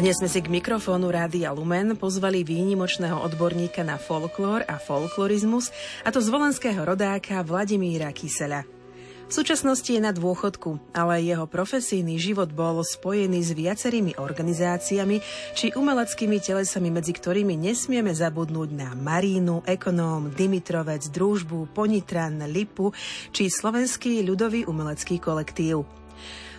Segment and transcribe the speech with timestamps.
[0.00, 5.68] Dnes sme si k mikrofónu Rádia Lumen pozvali výnimočného odborníka na folklór a folklorizmus,
[6.00, 8.64] a to z volenského rodáka Vladimíra Kyseľa.
[9.28, 15.20] V súčasnosti je na dôchodku, ale jeho profesijný život bol spojený s viacerými organizáciami
[15.52, 22.96] či umeleckými telesami, medzi ktorými nesmieme zabudnúť na Marínu, Ekonóm, Dimitrovec, Družbu, Ponitran, Lipu
[23.36, 25.84] či Slovenský ľudový umelecký kolektív.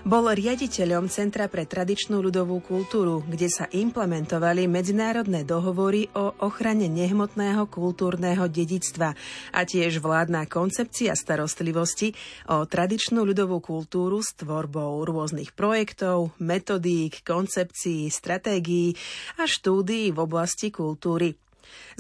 [0.02, 7.70] Bol riaditeľom Centra pre tradičnú ľudovú kultúru, kde sa implementovali medzinárodné dohovory o ochrane nehmotného
[7.70, 9.14] kultúrneho dedictva
[9.54, 12.18] a tiež vládna koncepcia starostlivosti
[12.50, 18.98] o tradičnú ľudovú kultúru s tvorbou rôznych projektov, metodík, koncepcií, stratégií
[19.38, 21.38] a štúdií v oblasti kultúry.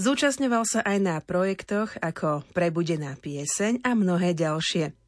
[0.01, 5.00] Zúčastňoval sa aj na projektoch ako Prebudená pieseň a mnohé ďalšie.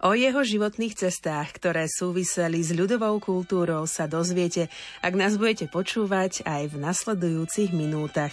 [0.00, 4.72] O jeho životných cestách, ktoré súviseli s ľudovou kultúrou, sa dozviete,
[5.04, 8.32] ak nás budete počúvať aj v nasledujúcich minútach.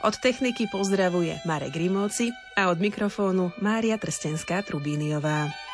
[0.00, 5.69] Od techniky pozdravuje Marek Grimovci a od mikrofónu Mária Trstenská-Trubíniová.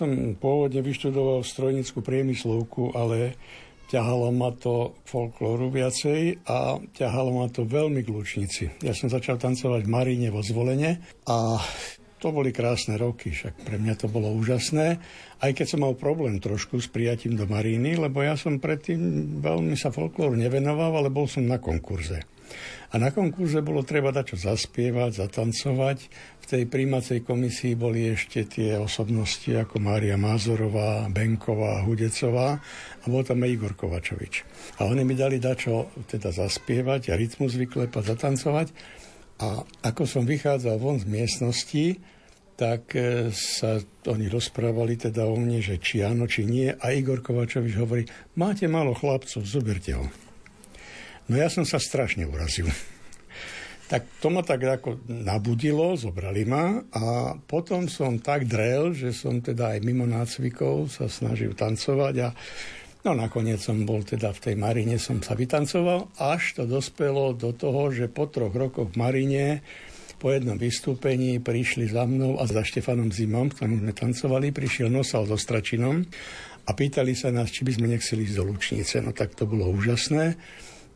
[0.00, 3.36] Som pôvodne vyštudoval strojnickú priemyslovku, ale
[3.92, 8.64] ťahalo ma to folklóru viacej a ťahalo ma to veľmi k lučnici.
[8.80, 11.60] Ja som začal tancovať v Maríne vo Zvolene a
[12.20, 15.00] to boli krásne roky, však pre mňa to bolo úžasné,
[15.40, 19.76] aj keď som mal problém trošku s prijatím do Maríny, lebo ja som predtým veľmi
[19.76, 22.24] sa folklóru nevenoval, ale bol som na konkurze.
[22.90, 25.98] A na konkurze bolo treba dať zaspievať, zatancovať.
[26.42, 32.58] V tej príjmacej komisii boli ešte tie osobnosti ako Mária Mázorová, Benková, Hudecová
[33.00, 34.34] a bol tam aj Igor Kovačovič.
[34.82, 38.68] A oni mi dali dať čo teda zaspievať a rytmus vyklepať, zatancovať.
[39.40, 41.86] A ako som vychádzal von z miestnosti,
[42.60, 46.68] tak e, sa oni rozprávali teda o mne, že či áno, či nie.
[46.68, 48.04] A Igor Kovačovič hovorí,
[48.36, 50.04] máte málo chlapcov, zoberte ho.
[51.30, 52.66] No ja som sa strašne urazil.
[53.90, 59.42] Tak to ma tak ako nabudilo, zobrali ma a potom som tak drel, že som
[59.42, 62.30] teda aj mimo nácvikov sa snažil tancovať a
[63.02, 67.50] no nakoniec som bol teda v tej Marine, som sa vytancoval, až to dospelo do
[67.50, 69.46] toho, že po troch rokoch v Marine
[70.22, 75.26] po jednom vystúpení prišli za mnou a za Štefanom Zimom, ktorým sme tancovali, prišiel Nosal
[75.26, 76.06] so Stračinom
[76.62, 79.02] a pýtali sa nás, či by sme nechceli ísť do Lučnice.
[79.02, 80.38] No tak to bolo úžasné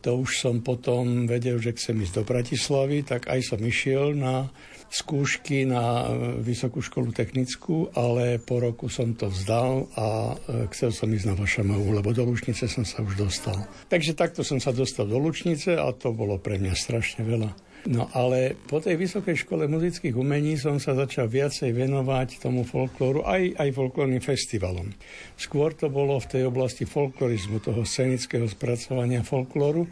[0.05, 4.53] to už som potom vedel, že chcem ísť do Bratislavy, tak aj som išiel na
[4.95, 6.07] skúšky na
[6.39, 11.35] Vysokú školu technickú, ale po roku som to vzdal a e, chcel som ísť na
[11.35, 13.59] Vašamavu, lebo do Lučnice som sa už dostal.
[13.91, 17.51] Takže takto som sa dostal do Lučnice a to bolo pre mňa strašne veľa.
[17.85, 23.29] No ale po tej Vysokej škole muzických umení som sa začal viacej venovať tomu folklóru,
[23.29, 24.89] aj, aj folklórnym festivalom.
[25.37, 29.85] Skôr to bolo v tej oblasti folklorizmu, toho scenického spracovania folklóru,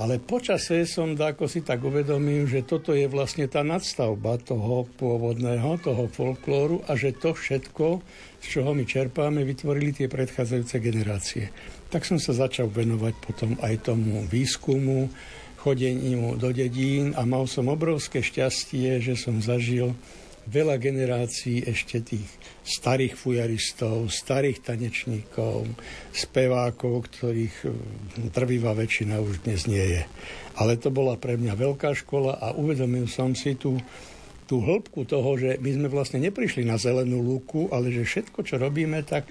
[0.00, 5.84] ale počase som ako si tak uvedomil, že toto je vlastne tá nadstavba toho pôvodného,
[5.84, 8.00] toho folklóru a že to všetko,
[8.40, 11.52] z čoho my čerpáme, vytvorili tie predchádzajúce generácie.
[11.92, 15.12] Tak som sa začal venovať potom aj tomu výskumu,
[15.62, 19.94] chodeniu do dedín a mal som obrovské šťastie, že som zažil
[20.50, 22.26] veľa generácií ešte tých
[22.66, 25.70] starých fujaristov, starých tanečníkov,
[26.10, 27.56] spevákov, ktorých
[28.34, 30.02] trvivá hm, väčšina už dnes nie je.
[30.58, 33.78] Ale to bola pre mňa veľká škola a uvedomil som si tú,
[34.50, 38.58] tú hĺbku toho, že my sme vlastne neprišli na zelenú lúku, ale že všetko, čo
[38.58, 39.30] robíme, tak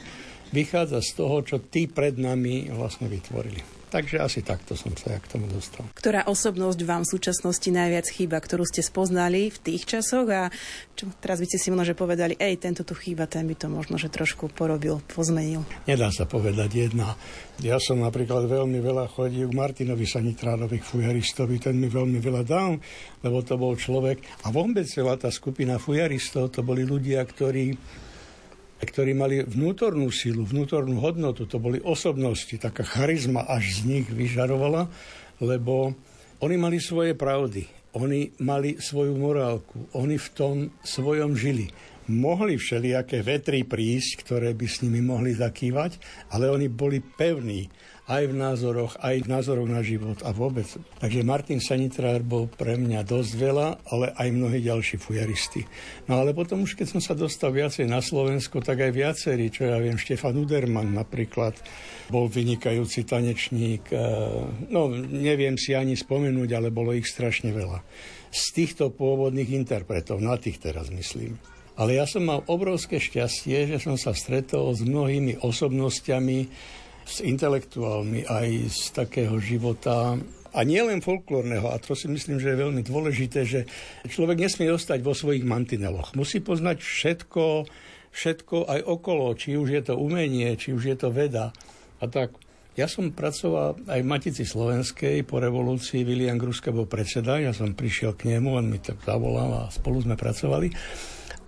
[0.56, 3.81] vychádza z toho, čo tí pred nami vlastne vytvorili.
[3.92, 5.84] Takže asi takto som sa ja k tomu dostal.
[5.92, 10.48] Ktorá osobnosť vám v súčasnosti najviac chýba, ktorú ste spoznali v tých časoch a
[10.96, 13.68] čo, teraz by ste si možno že povedali, ej, tento tu chýba, ten by to
[13.68, 15.68] možno že trošku porobil, pozmenil.
[15.92, 17.20] Nedá sa povedať jedna.
[17.60, 22.48] Ja som napríklad veľmi veľa chodil k Martinovi Sanitránovi, k fujaristovi, ten mi veľmi veľa
[22.48, 22.80] dal,
[23.28, 24.24] lebo to bol človek.
[24.48, 27.76] A vôbec celá tá skupina fujaristov, to boli ľudia, ktorí
[28.82, 34.90] ktorí mali vnútornú silu, vnútornú hodnotu, to boli osobnosti, taká charizma až z nich vyžarovala,
[35.42, 35.94] lebo
[36.42, 41.70] oni mali svoje pravdy, oni mali svoju morálku, oni v tom svojom žili.
[42.12, 45.96] Mohli všelijaké vetry prísť, ktoré by s nimi mohli zakývať,
[46.36, 47.72] ale oni boli pevní
[48.12, 50.68] aj v názoroch, aj v názoroch na život a vôbec.
[51.00, 55.64] Takže Martin Sanitrár bol pre mňa dosť veľa, ale aj mnohí ďalší fujaristi.
[56.12, 59.70] No ale potom už keď som sa dostal viacej na Slovensko, tak aj viacerí, čo
[59.70, 61.56] ja viem, Štefan Uderman napríklad,
[62.12, 63.88] bol vynikajúci tanečník.
[63.88, 63.98] E,
[64.68, 67.80] no, neviem si ani spomenúť, ale bolo ich strašne veľa.
[68.28, 71.40] Z týchto pôvodných interpretov, na tých teraz myslím.
[71.82, 76.46] Ale ja som mal obrovské šťastie, že som sa stretol s mnohými osobnostiami,
[77.02, 80.14] s intelektuálmi, aj z takého života
[80.54, 83.66] a nie len folklórneho, a to si myslím, že je veľmi dôležité, že
[84.06, 86.14] človek nesmie ostať vo svojich mantineloch.
[86.14, 87.66] Musí poznať všetko,
[88.14, 91.50] všetko aj okolo, či už je to umenie, či už je to veda.
[91.98, 92.38] A tak
[92.78, 96.06] ja som pracoval aj v Matici Slovenskej po revolúcii.
[96.06, 100.04] William Gruska bol predseda, ja som prišiel k nemu, on mi tak zavolal a spolu
[100.04, 100.70] sme pracovali.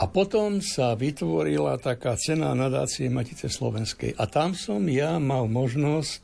[0.02, 4.18] A potom sa vytvorila taká cena nadácie Matice Slovenskej.
[4.18, 6.22] A tam som ja mal možnosť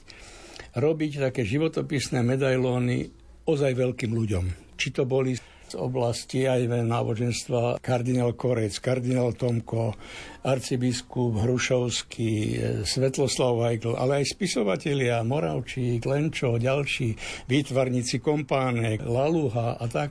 [0.78, 3.10] robiť také životopisné medailóny
[3.46, 4.46] ozaj veľkým ľuďom.
[4.78, 5.38] Či to boli
[5.70, 9.94] z oblasti aj náboženstva kardinál Korec, kardinál Tomko,
[10.42, 12.58] arcibiskup Hrušovský,
[12.90, 17.14] Svetloslav Weigl, ale aj spisovatelia Moravčík, Lenčo, ďalší,
[17.46, 20.10] výtvarníci Kompánek, Laluha a tak,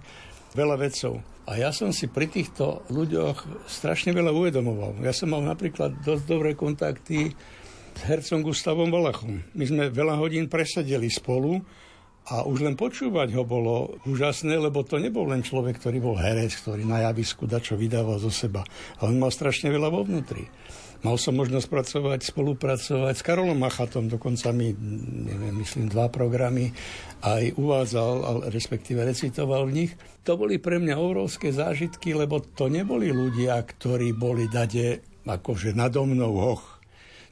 [0.55, 1.38] veľa vedcov.
[1.49, 5.01] A ja som si pri týchto ľuďoch strašne veľa uvedomoval.
[5.01, 7.33] Ja som mal napríklad dosť dobré kontakty
[7.97, 9.41] s hercom Gustavom Valachom.
[9.57, 11.65] My sme veľa hodín presedeli spolu
[12.29, 16.53] A už len počúvať ho bolo úžasné, lebo to nebol len človek, ktorý bol herec,
[16.61, 18.69] ktorý na javisku dačo vydával zo seba.
[19.01, 20.45] On mal strašne veľa vo vnútri.
[20.99, 24.75] Mal som možnosť pracovať, spolupracovať s Karolom Machatom, dokonca mi,
[25.31, 26.75] neviem, myslím, dva programy
[27.23, 29.93] aj uvádzal, respektíve recitoval v nich.
[30.27, 36.03] To boli pre mňa obrovské zážitky, lebo to neboli ľudia, ktorí boli dade akože nado
[36.03, 36.83] mnou hoch.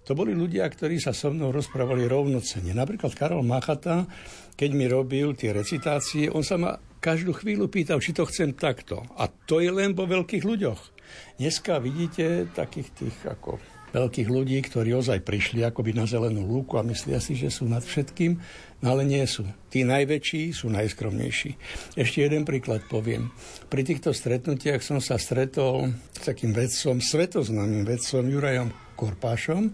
[0.06, 2.70] To boli ľudia, ktorí sa so mnou rozprávali rovnocene.
[2.70, 4.06] Napríklad Karol Machata,
[4.54, 9.02] keď mi robil tie recitácie, on sa ma každú chvíľu pýtal, či to chcem takto.
[9.18, 10.95] A to je len po veľkých ľuďoch.
[11.36, 13.58] Dneska vidíte takých tých ako
[13.96, 17.80] veľkých ľudí, ktorí ozaj prišli akoby na zelenú lúku a myslia si, že sú nad
[17.80, 18.36] všetkým,
[18.82, 19.48] no ale nie sú.
[19.72, 21.56] Tí najväčší sú najskromnejší.
[21.96, 23.32] Ešte jeden príklad poviem.
[23.72, 29.72] Pri týchto stretnutiach som sa stretol s takým vedcom, svetoznámym vedcom Jurajom Korpášom,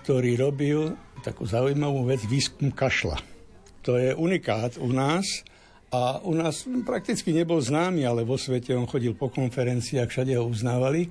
[0.00, 3.20] ktorý robil takú zaujímavú vec výskum kašla.
[3.84, 5.44] To je unikát u nás,
[5.90, 10.46] a u nás prakticky nebol známy, ale vo svete on chodil po konferenciách, všade ho
[10.46, 11.10] uznávali.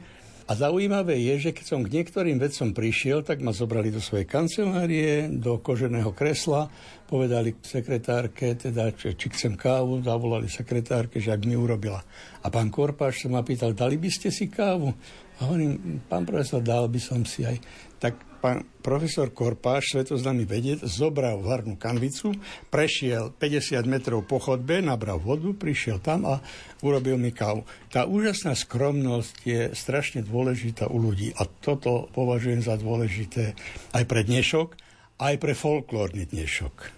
[0.50, 4.26] A zaujímavé je, že keď som k niektorým vedcom prišiel, tak ma zobrali do svojej
[4.26, 6.66] kancelárie, do koženého kresla,
[7.06, 12.02] povedali sekretárke, teda, či, či chcem kávu, zavolali sekretárke, že ak mi urobila.
[12.42, 14.90] A pán Korpáš sa ma pýtal, dali by ste si kávu?
[15.38, 17.62] A hovorím, pán profesor, dal by som si aj.
[18.02, 22.34] Tak pán profesor Korpáš, svetoznámy vedec, zobral varnú kanvicu,
[22.72, 26.39] prešiel 50 metrov po chodbe, nabral vodu, prišiel tam a
[26.81, 27.67] urobil mi kávu.
[27.91, 33.53] Tá úžasná skromnosť je strašne dôležitá u ľudí a toto považujem za dôležité
[33.93, 34.79] aj pre dnešok,
[35.19, 36.98] aj pre folklórny dnešok.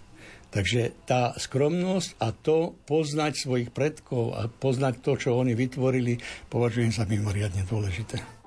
[0.51, 6.19] Takže tá skromnosť a to poznať svojich predkov a poznať to, čo oni vytvorili,
[6.51, 8.40] považujem za mimoriadne dôležité.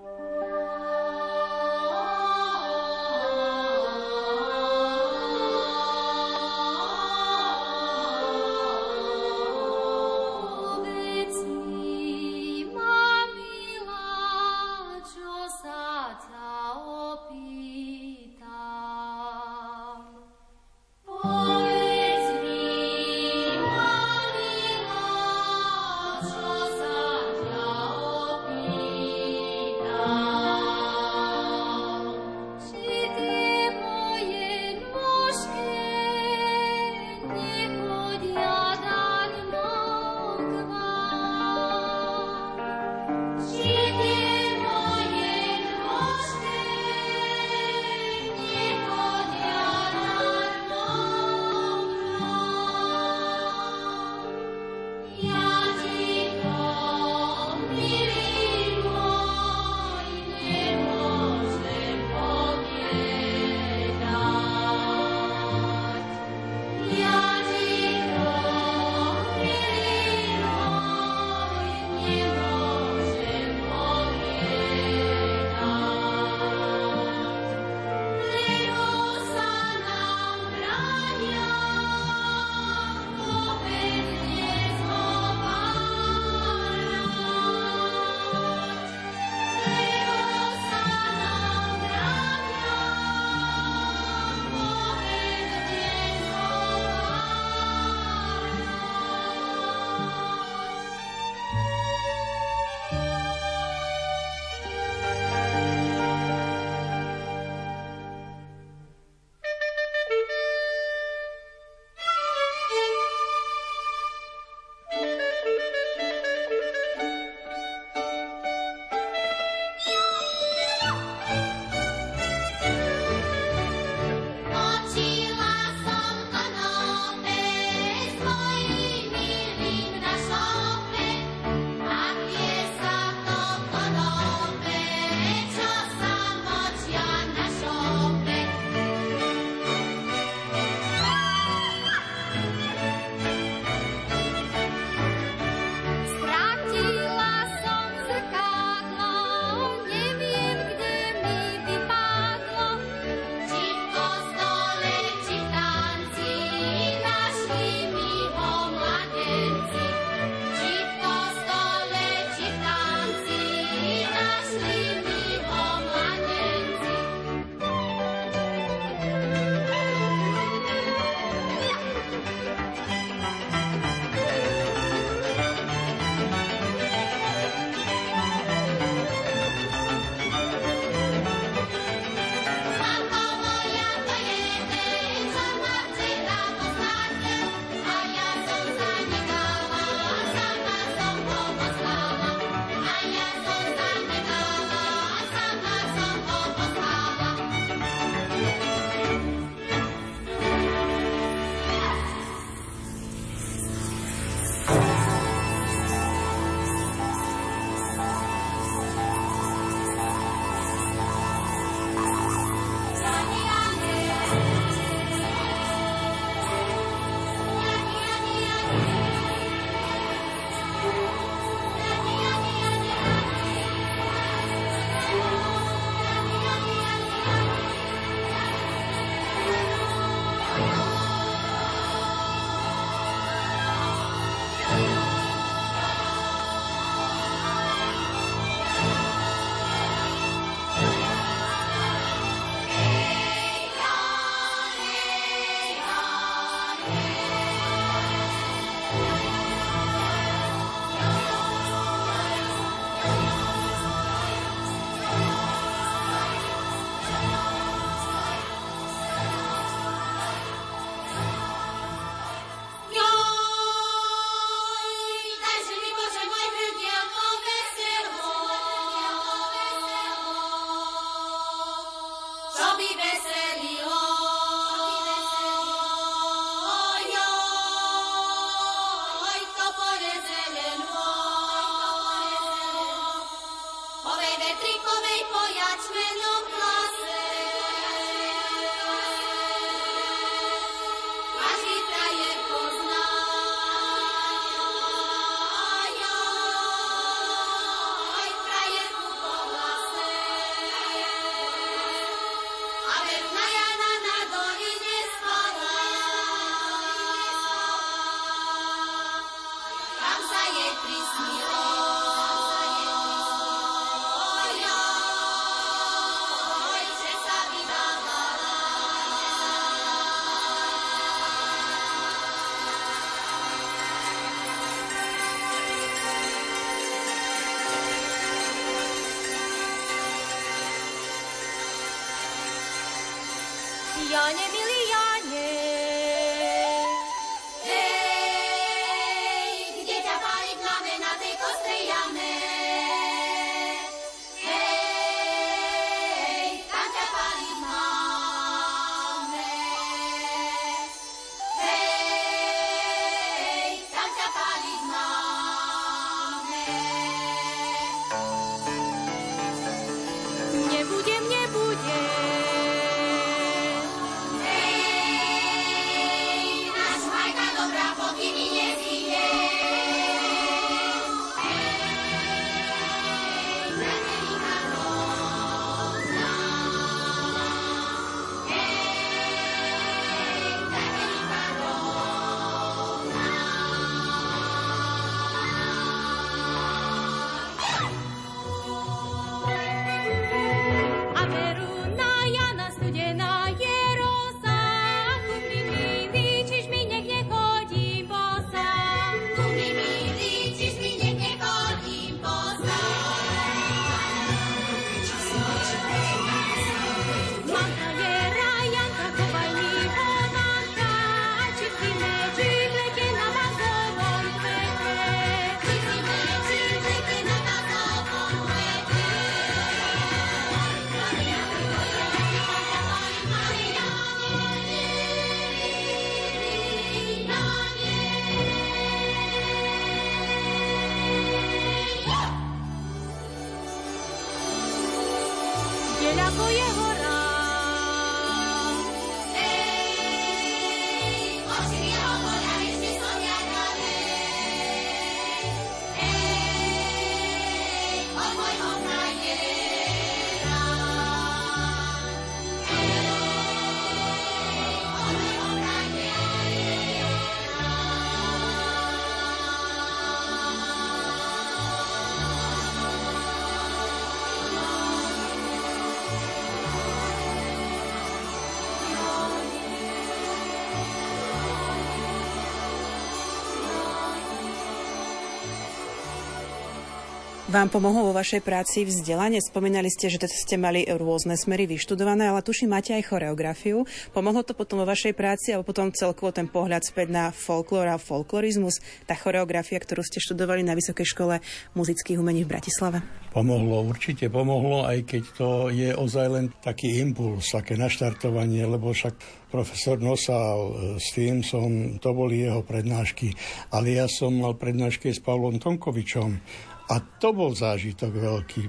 [477.55, 479.39] Vám pomohlo vo vašej práci vzdelanie?
[479.39, 483.87] Spomínali ste, že ste mali rôzne smery vyštudované, ale tuším, máte aj choreografiu.
[484.11, 488.03] Pomohlo to potom vo vašej práci, alebo potom celkovo ten pohľad späť na folklór a
[488.03, 491.39] folklorizmus, tá choreografia, ktorú ste študovali na Vysokej škole
[491.79, 493.07] muzických umení v Bratislave?
[493.31, 499.47] Pomohlo, určite pomohlo, aj keď to je ozaj len taký impuls, také naštartovanie, lebo však
[499.55, 503.31] profesor Nosal, e, s tým som, to boli jeho prednášky,
[503.71, 506.43] ale ja som mal prednášky s Pavlom Tomkovičom
[506.93, 508.63] a to bol zážitok veľký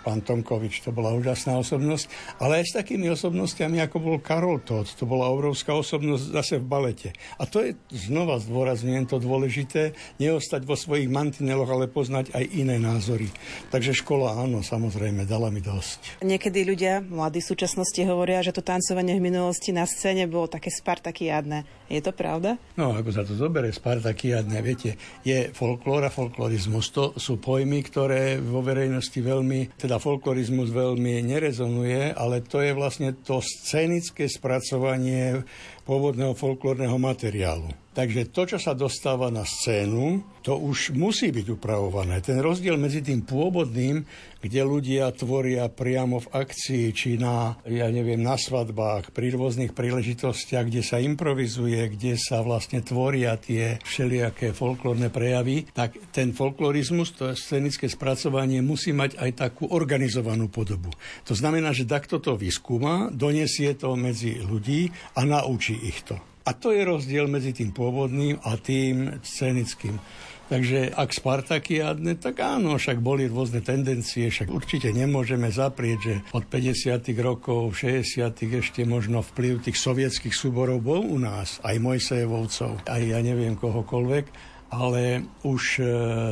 [0.00, 2.08] pán Tomkovič, to bola úžasná osobnosť,
[2.40, 6.66] ale aj s takými osobnostiami, ako bol Karol Todd, to bola obrovská osobnosť zase v
[6.66, 7.10] balete.
[7.36, 12.80] A to je znova zdôrazňujem to dôležité, neostať vo svojich mantineloch, ale poznať aj iné
[12.80, 13.28] názory.
[13.68, 16.24] Takže škola, áno, samozrejme, dala mi dosť.
[16.24, 20.72] Niekedy ľudia, mladí v súčasnosti hovoria, že to tancovanie v minulosti na scéne bolo také
[20.72, 21.79] spartakiádne.
[21.90, 22.54] Je to pravda?
[22.78, 24.94] No, ako sa to zoberie, spartakiádne, viete,
[25.26, 26.94] je folklór a folklorizmus.
[26.94, 33.10] To sú pojmy, ktoré vo verejnosti veľmi, teda folklorizmus veľmi nerezonuje, ale to je vlastne
[33.26, 35.42] to scénické spracovanie
[35.82, 37.74] pôvodného folklórneho materiálu.
[37.90, 42.22] Takže to, čo sa dostáva na scénu, to už musí byť upravované.
[42.22, 44.06] Ten rozdiel medzi tým pôvodným,
[44.38, 50.70] kde ľudia tvoria priamo v akcii, či na, ja neviem, na svadbách, pri rôznych príležitostiach,
[50.70, 57.34] kde sa improvizuje, kde sa vlastne tvoria tie všelijaké folklórne prejavy, tak ten folklorizmus, to
[57.34, 60.94] scenické spracovanie, musí mať aj takú organizovanú podobu.
[61.26, 66.29] To znamená, že takto to vyskúma, donesie to medzi ľudí a naučí ich to.
[66.50, 70.02] A to je rozdiel medzi tým pôvodným a tým scenickým.
[70.50, 76.42] Takže ak Spartakiadne, tak áno, však boli rôzne tendencie, však určite nemôžeme zaprieť, že od
[76.42, 77.06] 50.
[77.22, 78.34] rokov, 60.
[78.58, 84.49] ešte možno vplyv tých sovietských súborov bol u nás, aj Mojsejevovcov, aj ja neviem kohokoľvek,
[84.70, 85.84] ale už e,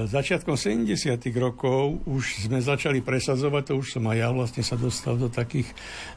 [0.06, 1.18] začiatkom 70.
[1.42, 5.66] rokov už sme začali presadzovať, to už som aj ja vlastne sa dostal do takých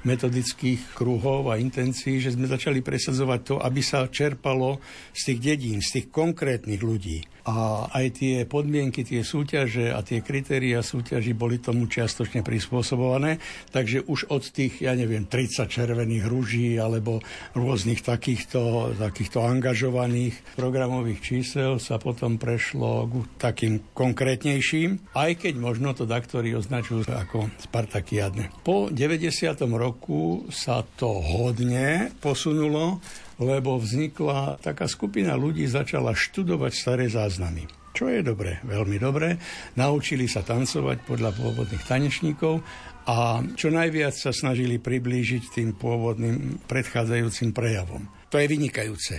[0.06, 4.78] metodických kruhov a intencií, že sme začali presadzovať to, aby sa čerpalo
[5.18, 10.22] z tých dedín, z tých konkrétnych ľudí a aj tie podmienky, tie súťaže a tie
[10.22, 13.42] kritéria súťaži boli tomu čiastočne prispôsobované,
[13.74, 17.24] takže už od tých, ja neviem, 30 červených rúží alebo
[17.58, 25.98] rôznych takýchto, takýchto angažovaných programových čísel sa potom prešlo k takým konkrétnejším, aj keď možno
[25.98, 28.54] to daktori označujú ako Spartakiadne.
[28.62, 29.32] Po 90.
[29.76, 33.02] roku sa to hodne posunulo
[33.40, 37.70] lebo vznikla taká skupina ľudí, začala študovať staré záznamy.
[37.92, 39.36] Čo je dobre, veľmi dobre.
[39.76, 42.64] Naučili sa tancovať podľa pôvodných tanečníkov
[43.04, 48.08] a čo najviac sa snažili priblížiť tým pôvodným predchádzajúcim prejavom.
[48.32, 49.16] To je vynikajúce.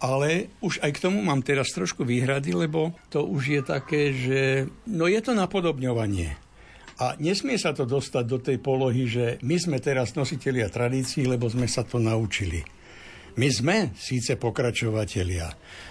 [0.00, 4.40] Ale už aj k tomu mám teraz trošku výhrady, lebo to už je také, že
[4.88, 6.36] no je to napodobňovanie.
[6.96, 11.44] A nesmie sa to dostať do tej polohy, že my sme teraz nositelia tradícií, lebo
[11.48, 12.64] sme sa to naučili.
[13.36, 15.44] My sme síce pokračovatelia,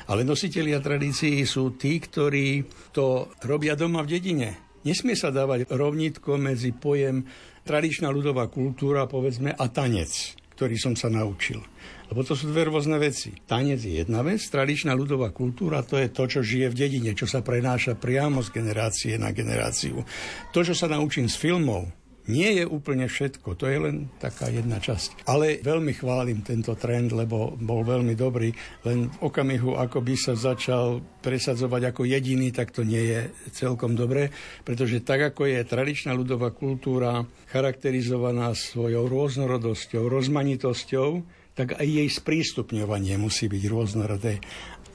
[0.09, 4.49] ale nositelia tradícií sú tí, ktorí to robia doma v dedine.
[4.81, 7.21] Nesmie sa dávať rovnítko medzi pojem
[7.61, 11.61] tradičná ľudová kultúra, povedzme, a tanec, ktorý som sa naučil.
[12.09, 13.37] Lebo to sú dve rôzne veci.
[13.45, 17.29] Tanec je jedna vec, tradičná ľudová kultúra to je to, čo žije v dedine, čo
[17.29, 20.01] sa prenáša priamo z generácie na generáciu.
[20.49, 21.93] To, čo sa naučím z filmov,
[22.25, 25.29] nie je úplne všetko, to je len taká jedna časť.
[25.29, 28.49] Ale veľmi chválim tento trend, lebo bol veľmi dobrý.
[28.85, 33.19] Len v okamihu, ako by sa začal presadzovať ako jediný, tak to nie je
[33.53, 34.33] celkom dobré,
[34.65, 41.09] pretože tak, ako je tradičná ľudová kultúra charakterizovaná svojou rôznorodosťou, rozmanitosťou,
[41.55, 44.43] tak aj jej sprístupňovanie musí byť rôznorodé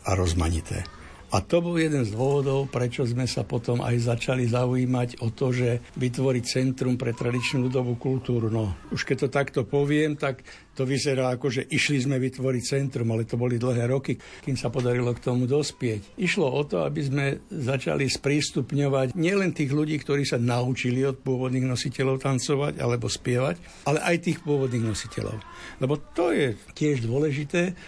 [0.05, 1.00] a rozmanité.
[1.31, 5.55] A to bol jeden z dôvodov, prečo sme sa potom aj začali zaujímať o to,
[5.55, 8.51] že vytvoriť centrum pre tradičnú ľudovú kultúru.
[8.51, 10.43] No, už keď to takto poviem, tak
[10.75, 14.75] to vyzerá ako, že išli sme vytvoriť centrum, ale to boli dlhé roky, kým sa
[14.75, 16.19] podarilo k tomu dospieť.
[16.19, 21.69] Išlo o to, aby sme začali sprístupňovať nielen tých ľudí, ktorí sa naučili od pôvodných
[21.69, 25.39] nositeľov tancovať alebo spievať, ale aj tých pôvodných nositeľov.
[25.79, 27.79] Lebo to je tiež dôležité,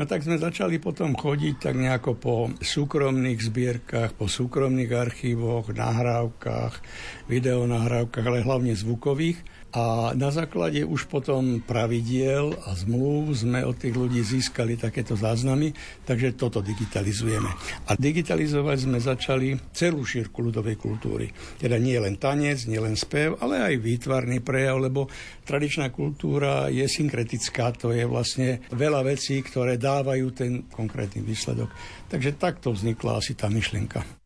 [0.00, 6.80] No tak sme začali potom chodiť tak nejako po súkromných zbierkach, po súkromných archívoch, nahrávkach,
[7.28, 13.94] videonahrávkach, ale hlavne zvukových a na základe už potom pravidiel a zmluv sme od tých
[13.94, 15.70] ľudí získali takéto záznamy,
[16.02, 17.50] takže toto digitalizujeme.
[17.86, 21.30] A digitalizovať sme začali celú šírku ľudovej kultúry.
[21.58, 25.06] Teda nie len tanec, nie len spev, ale aj výtvarný prejav, lebo
[25.46, 31.70] tradičná kultúra je synkretická, to je vlastne veľa vecí, ktoré dávajú ten konkrétny výsledok.
[32.10, 34.19] Takže takto vznikla asi tá myšlienka.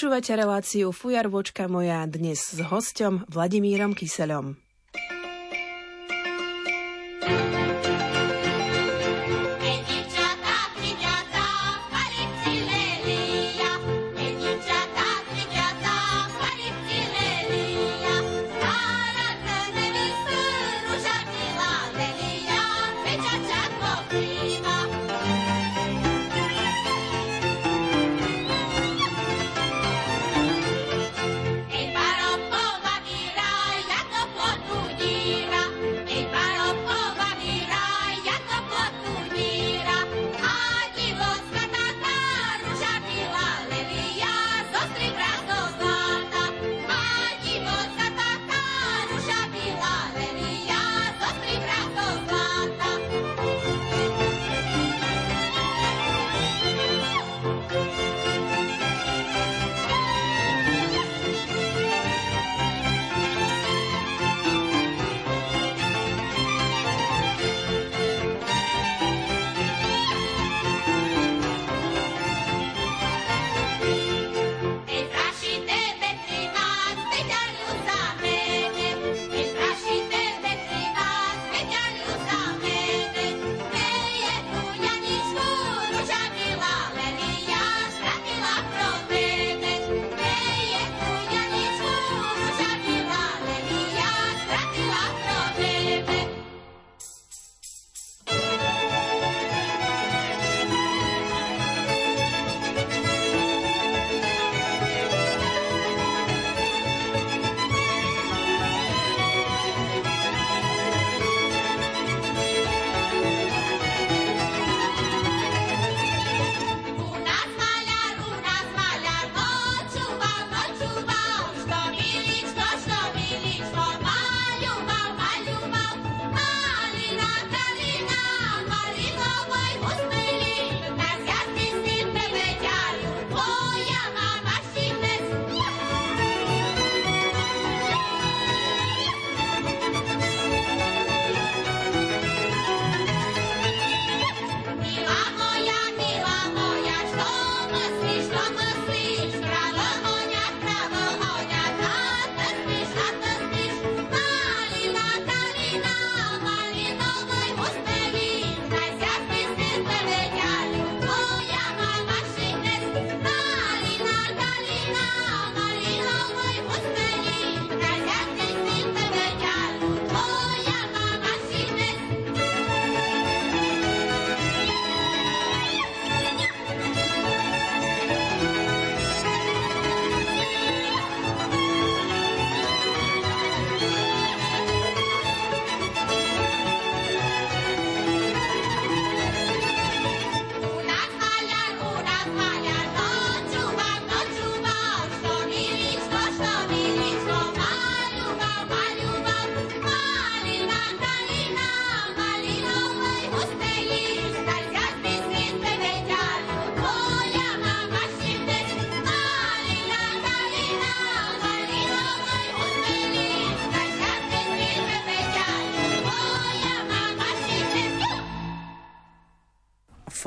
[0.00, 4.56] Počúvate reláciu Fujarvočka moja dnes s hostom Vladimírom Kyselom.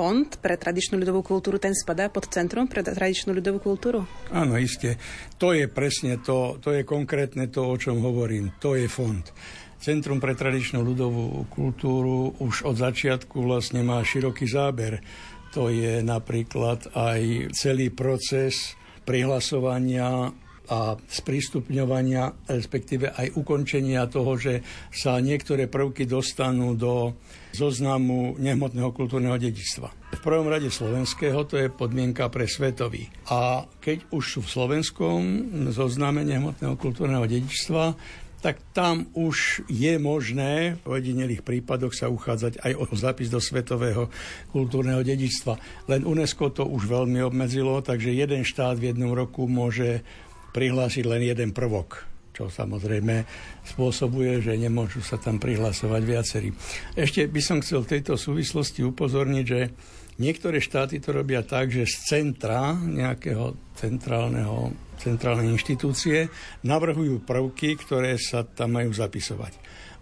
[0.03, 4.03] Fond pre tradičnú ľudovú kultúru, ten spadá pod Centrum pre tradičnú ľudovú kultúru?
[4.35, 4.99] Áno, iste.
[5.39, 8.51] To je presne to, to je konkrétne to, o čom hovorím.
[8.59, 9.23] To je fond.
[9.79, 14.99] Centrum pre tradičnú ľudovú kultúru už od začiatku vlastne má široký záber.
[15.55, 18.75] To je napríklad aj celý proces
[19.07, 20.35] prihlasovania
[20.71, 27.15] a sprístupňovania, respektíve aj ukončenia toho, že sa niektoré prvky dostanú do
[27.51, 30.17] zoznamu nehmotného kultúrneho dedičstva.
[30.17, 33.09] V prvom rade slovenského to je podmienka pre svetový.
[33.27, 35.19] A keď už sú v slovenskom
[35.73, 37.97] zozname nehmotného kultúrneho dedičstva,
[38.43, 44.11] tak tam už je možné v ojedinelých prípadoch sa uchádzať aj o zápis do svetového
[44.51, 45.87] kultúrneho dedičstva.
[45.87, 50.03] Len UNESCO to už veľmi obmedzilo, takže jeden štát v jednom roku môže
[50.53, 53.29] prihlásiť len jeden prvok čo samozrejme
[53.61, 56.49] spôsobuje, že nemôžu sa tam prihlasovať viacerí.
[56.97, 59.69] Ešte by som chcel v tejto súvislosti upozorniť, že
[60.17, 66.25] niektoré štáty to robia tak, že z centra nejakého centrálneho, centrálnej inštitúcie
[66.65, 69.53] navrhujú prvky, ktoré sa tam majú zapisovať.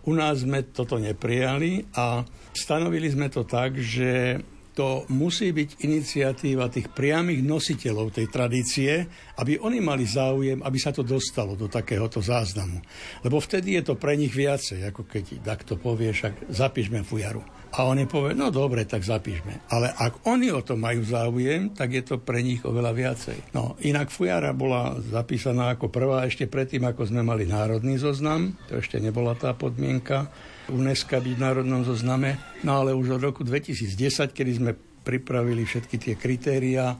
[0.08, 4.40] U nás sme toto neprijali a stanovili sme to tak, že
[4.72, 8.92] to musí byť iniciatíva tých priamých nositeľov tej tradície,
[9.38, 12.80] aby oni mali záujem, aby sa to dostalo do takéhoto záznamu.
[13.24, 17.44] Lebo vtedy je to pre nich viacej, ako keď takto povie, však zapíšme fujaru.
[17.72, 19.72] A oni povie, no dobre, tak zapíšme.
[19.72, 23.56] Ale ak oni o to majú záujem, tak je to pre nich oveľa viacej.
[23.56, 28.60] No, inak fujara bola zapísaná ako prvá ešte predtým, ako sme mali národný zoznam.
[28.68, 30.28] To ešte nebola tá podmienka
[30.72, 32.40] UNESCO byť v národnom zozname.
[32.64, 34.72] No ale už od roku 2010, kedy sme
[35.04, 36.96] pripravili všetky tie kritériá,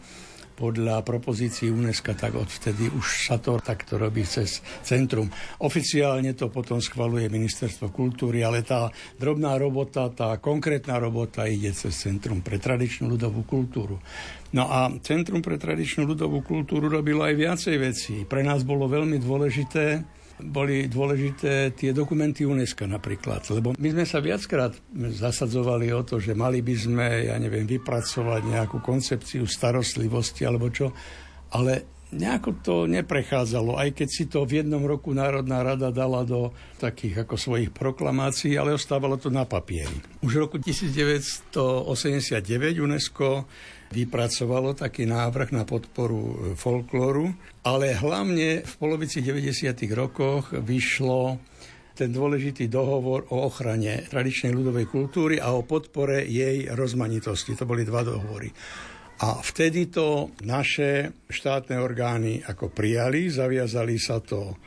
[0.62, 5.26] podľa propozícií UNESCO, tak odvtedy už sa to takto robí cez centrum.
[5.66, 11.98] Oficiálne to potom schvaluje Ministerstvo kultúry, ale tá drobná robota, tá konkrétna robota ide cez
[11.98, 13.98] Centrum pre tradičnú ľudovú kultúru.
[14.54, 18.16] No a Centrum pre tradičnú ľudovú kultúru robilo aj viacej vecí.
[18.30, 20.06] Pre nás bolo veľmi dôležité,
[20.44, 26.34] boli dôležité tie dokumenty UNESCO napríklad, lebo my sme sa viackrát zasadzovali o to, že
[26.34, 30.90] mali by sme, ja neviem, vypracovať nejakú koncepciu starostlivosti alebo čo,
[31.54, 36.52] ale nejako to neprechádzalo, aj keď si to v jednom roku Národná rada dala do
[36.76, 39.96] takých ako svojich proklamácií, ale ostávalo to na papieri.
[40.20, 43.48] Už v roku 1989 UNESCO
[43.92, 47.28] vypracovalo taký návrh na podporu e, folklóru,
[47.68, 49.76] ale hlavne v polovici 90.
[49.92, 51.38] rokoch vyšlo
[51.92, 57.54] ten dôležitý dohovor o ochrane tradičnej ľudovej kultúry a o podpore jej rozmanitosti.
[57.60, 58.50] To boli dva dohovory.
[59.22, 64.58] A vtedy to naše štátne orgány ako prijali, zaviazali sa to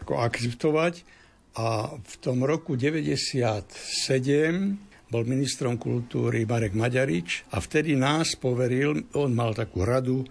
[0.00, 1.04] ako akceptovať
[1.60, 9.34] a v tom roku 97 bol ministrom kultúry Marek Maďarič a vtedy nás poveril, on
[9.34, 10.22] mal takú radu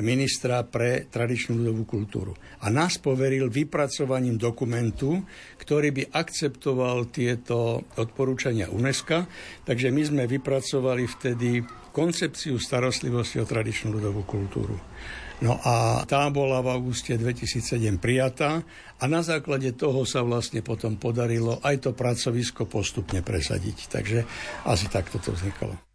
[0.00, 2.32] ministra pre tradičnú ľudovú kultúru.
[2.64, 5.20] A nás poveril vypracovaním dokumentu,
[5.60, 9.28] ktorý by akceptoval tieto odporúčania UNESCO.
[9.68, 11.60] Takže my sme vypracovali vtedy
[11.92, 14.80] koncepciu starostlivosti o tradičnú ľudovú kultúru.
[15.42, 18.62] No a tá bola v auguste 2007 prijatá
[19.02, 23.90] a na základe toho sa vlastne potom podarilo aj to pracovisko postupne presadiť.
[23.90, 24.18] Takže
[24.70, 25.91] asi takto to vznikalo.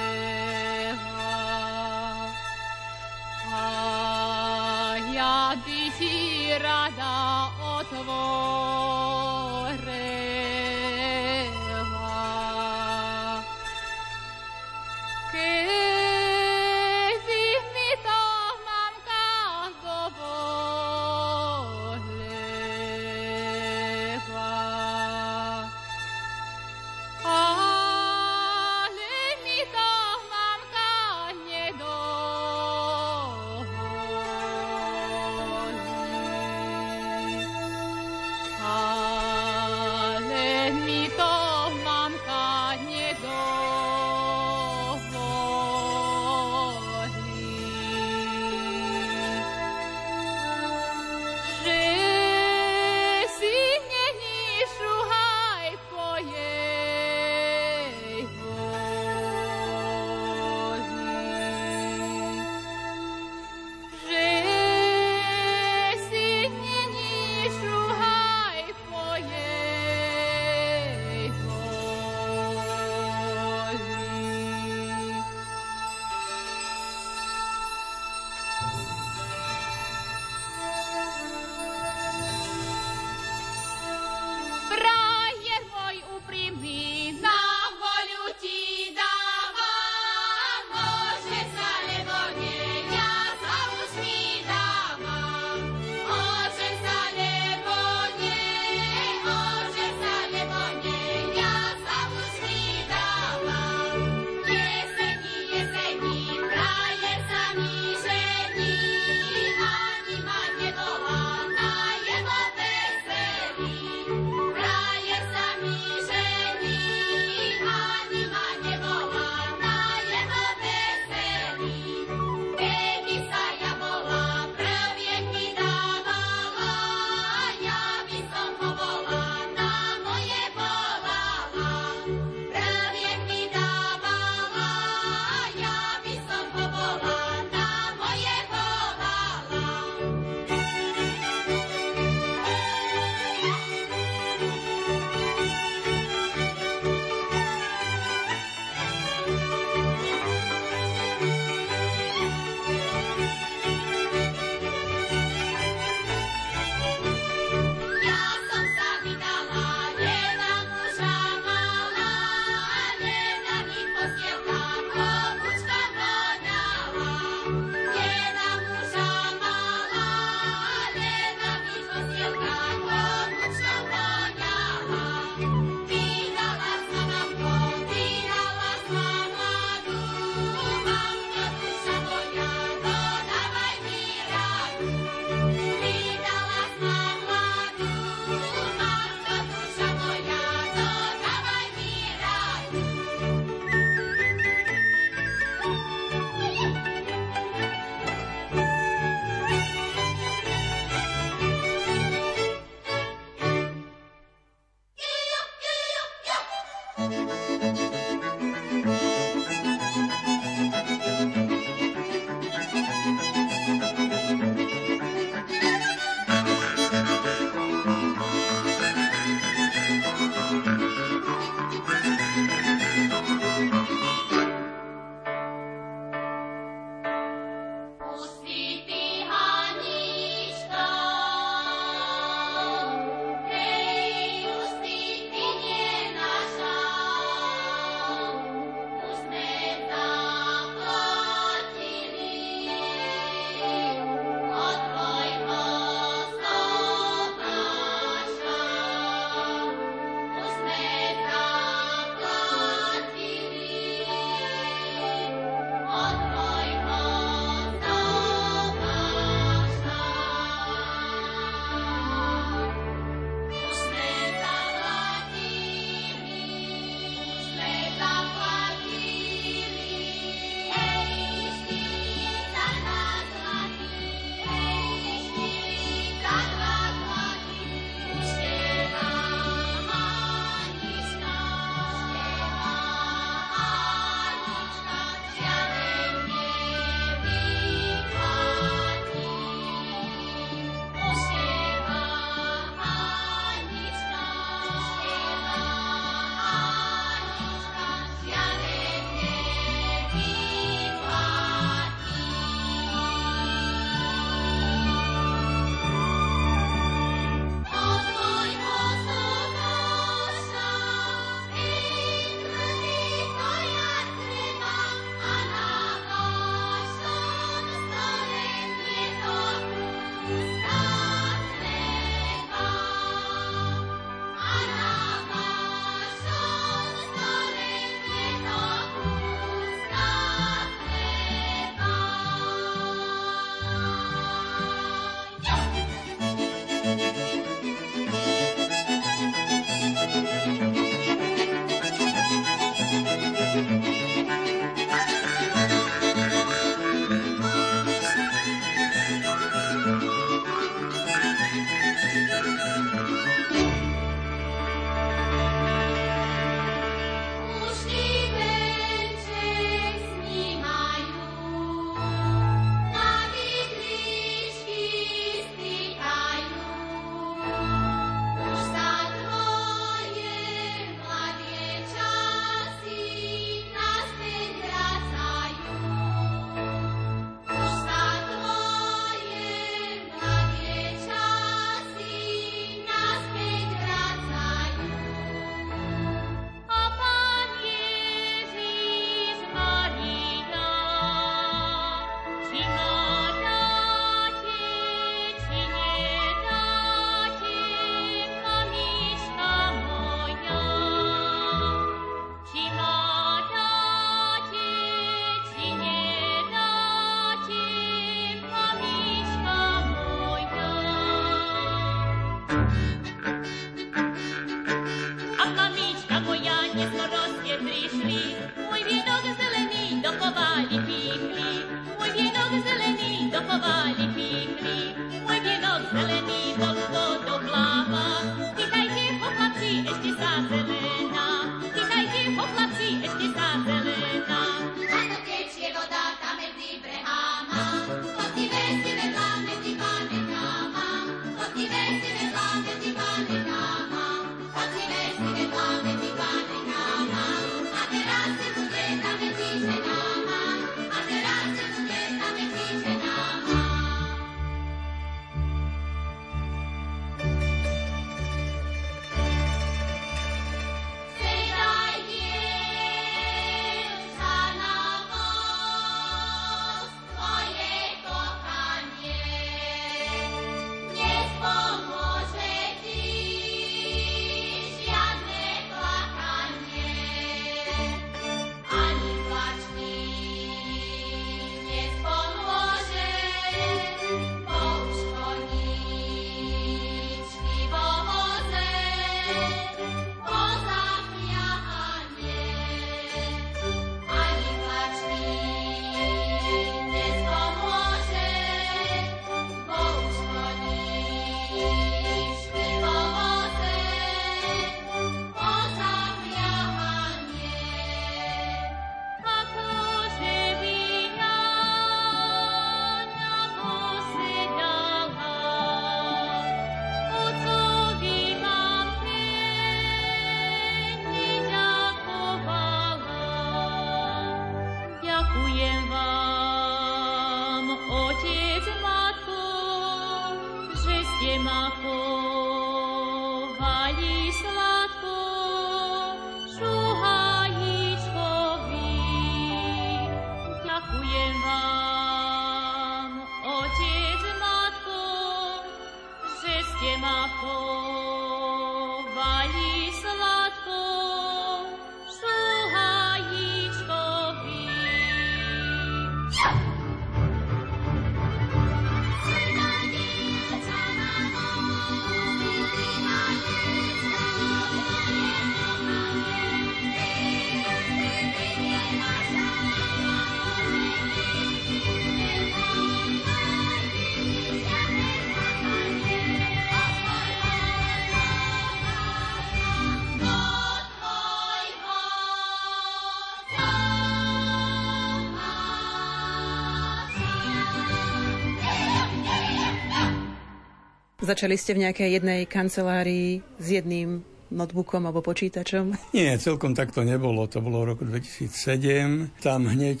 [591.24, 594.20] Začali ste v nejakej jednej kancelárii s jedným
[594.52, 595.96] notebookom alebo počítačom?
[596.16, 597.48] Nie, celkom tak to nebolo.
[597.48, 599.40] To bolo v roku 2007.
[599.40, 600.00] Tam hneď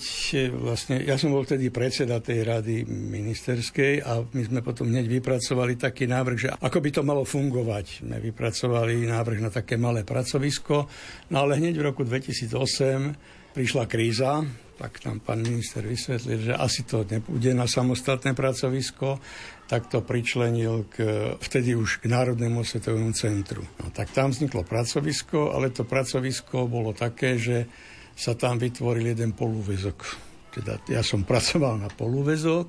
[0.52, 5.80] vlastne, ja som bol vtedy predseda tej rady ministerskej a my sme potom hneď vypracovali
[5.80, 8.04] taký návrh, že ako by to malo fungovať.
[8.04, 10.92] My vypracovali návrh na také malé pracovisko,
[11.32, 14.44] no ale hneď v roku 2008 prišla kríza,
[14.74, 19.22] tak tam pán minister vysvetlil, že asi to nebude na samostatné pracovisko,
[19.70, 21.00] tak to pričlenil k,
[21.38, 23.62] vtedy už k Národnému svetovému centru.
[23.80, 27.70] No, tak tam vzniklo pracovisko, ale to pracovisko bolo také, že
[28.14, 30.04] sa tam vytvoril jeden polúvezok.
[30.54, 32.66] Teda ja som pracoval na polúvezok,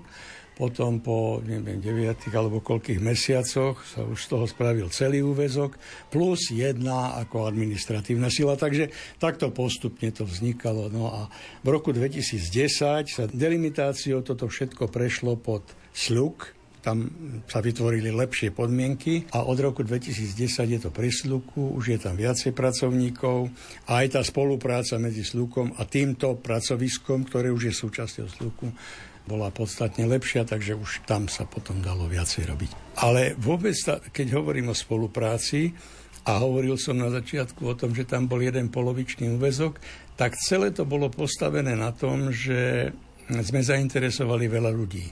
[0.55, 5.75] potom po, neviem, 9 alebo koľkých mesiacoch sa už z toho spravil celý úvezok,
[6.07, 8.55] plus jedna ako administratívna sila.
[8.55, 8.89] Takže
[9.19, 10.87] takto postupne to vznikalo.
[10.87, 11.21] No a
[11.59, 17.09] v roku 2010 sa delimitáciou toto všetko prešlo pod SLUK, tam
[17.49, 22.13] sa vytvorili lepšie podmienky a od roku 2010 je to pri Sluku, už je tam
[22.13, 23.49] viacej pracovníkov
[23.89, 28.69] a aj tá spolupráca medzi Slukom a týmto pracoviskom, ktoré už je súčasťou Sluku,
[29.25, 32.71] bola podstatne lepšia, takže už tam sa potom dalo viacej robiť.
[33.01, 33.75] Ale vôbec,
[34.13, 35.73] keď hovorím o spolupráci,
[36.25, 39.77] a hovoril som na začiatku o tom, že tam bol jeden polovičný úvezok,
[40.17, 42.89] tak celé to bolo postavené na tom, že
[43.29, 45.05] sme zainteresovali veľa ľudí.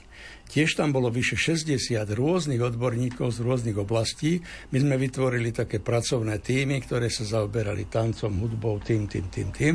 [0.44, 4.38] Tiež tam bolo vyše 60 rôznych odborníkov z rôznych oblastí.
[4.70, 9.74] My sme vytvorili také pracovné týmy, ktoré sa zaoberali tancom, hudbou, tým, tým, tým, tým.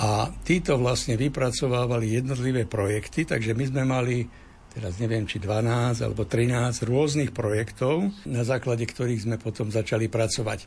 [0.00, 4.16] A títo vlastne vypracovávali jednotlivé projekty, takže my sme mali
[4.72, 10.64] teraz neviem, či 12 alebo 13 rôznych projektov, na základe ktorých sme potom začali pracovať.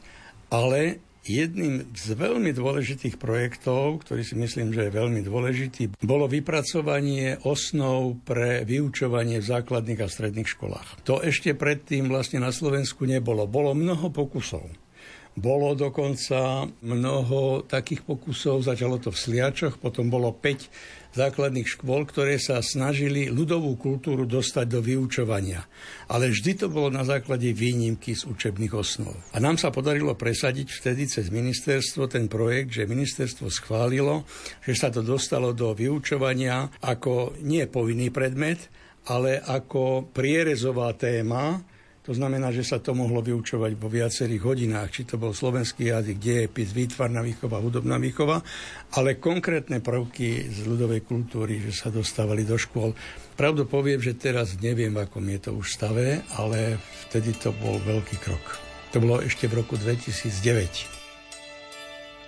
[0.53, 7.41] Ale Jedným z veľmi dôležitých projektov, ktorý si myslím, že je veľmi dôležitý, bolo vypracovanie
[7.41, 11.01] osnov pre vyučovanie v základných a stredných školách.
[11.09, 13.49] To ešte predtým vlastne na Slovensku nebolo.
[13.49, 14.84] Bolo mnoho pokusov.
[15.35, 22.39] Bolo dokonca mnoho takých pokusov, začalo to v Sliačoch, potom bolo 5 základných škôl, ktoré
[22.39, 25.67] sa snažili ľudovú kultúru dostať do vyučovania.
[26.07, 29.15] Ale vždy to bolo na základe výnimky z učebných osnov.
[29.35, 34.23] A nám sa podarilo presadiť vtedy cez ministerstvo ten projekt, že ministerstvo schválilo,
[34.63, 38.71] že sa to dostalo do vyučovania ako nie povinný predmet,
[39.11, 41.74] ale ako prierezová téma,
[42.05, 46.21] to znamená, že sa to mohlo vyučovať vo viacerých hodinách, či to bol slovenský jazyk,
[46.21, 48.45] dejepis, výtvarná výchova, hudobná výchova,
[48.93, 52.93] ale konkrétne prvky z ľudovej kultúry, že sa dostávali do škôl.
[53.33, 56.77] Pravdu poviem, že teraz neviem, akom je to už stave, ale
[57.09, 58.61] vtedy to bol veľký krok.
[58.93, 60.85] To bolo ešte v roku 2009.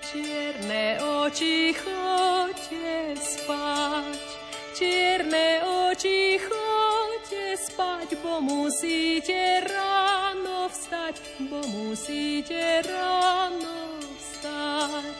[0.09, 4.36] Čierne oči, chodte spať,
[4.77, 11.17] čierne oči, chodte spať, bo musíte ráno vstať,
[11.49, 15.17] bo musíte ráno vstať.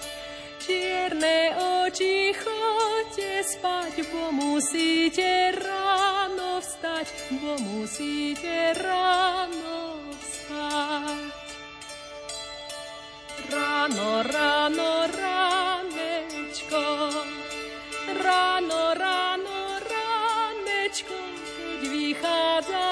[0.62, 7.08] Čierne oči, chodte spať, bo musíte ráno vstať,
[7.41, 11.34] bo musíte ráno vstať.
[13.49, 14.47] Ráno, ráno,
[22.22, 22.87] keď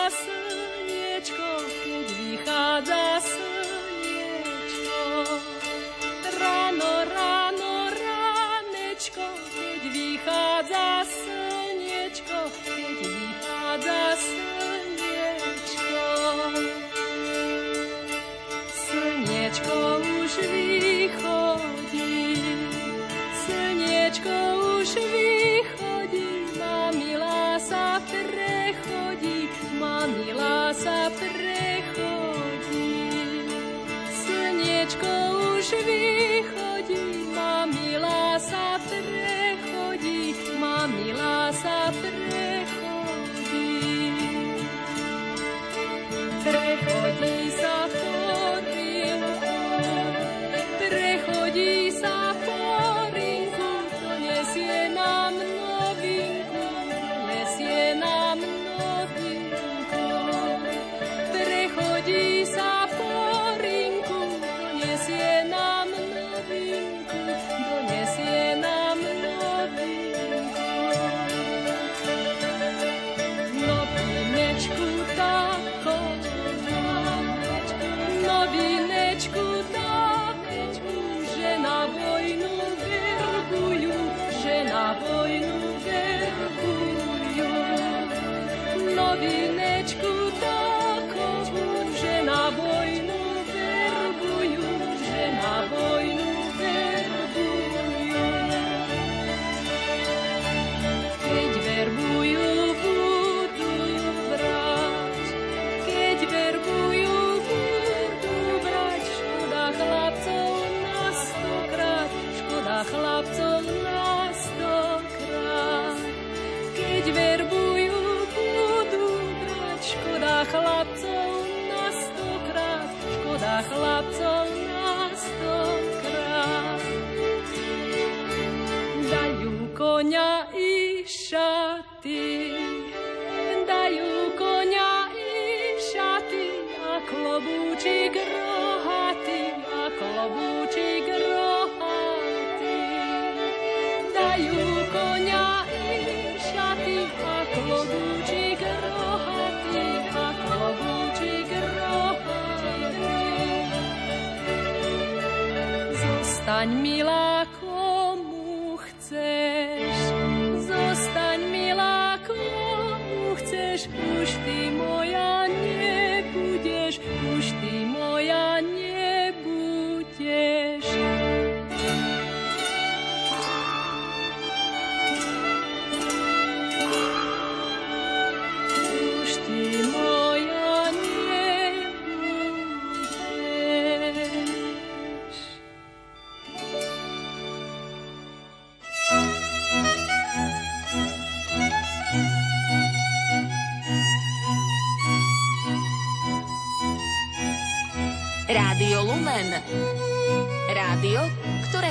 [156.65, 157.34] And milá.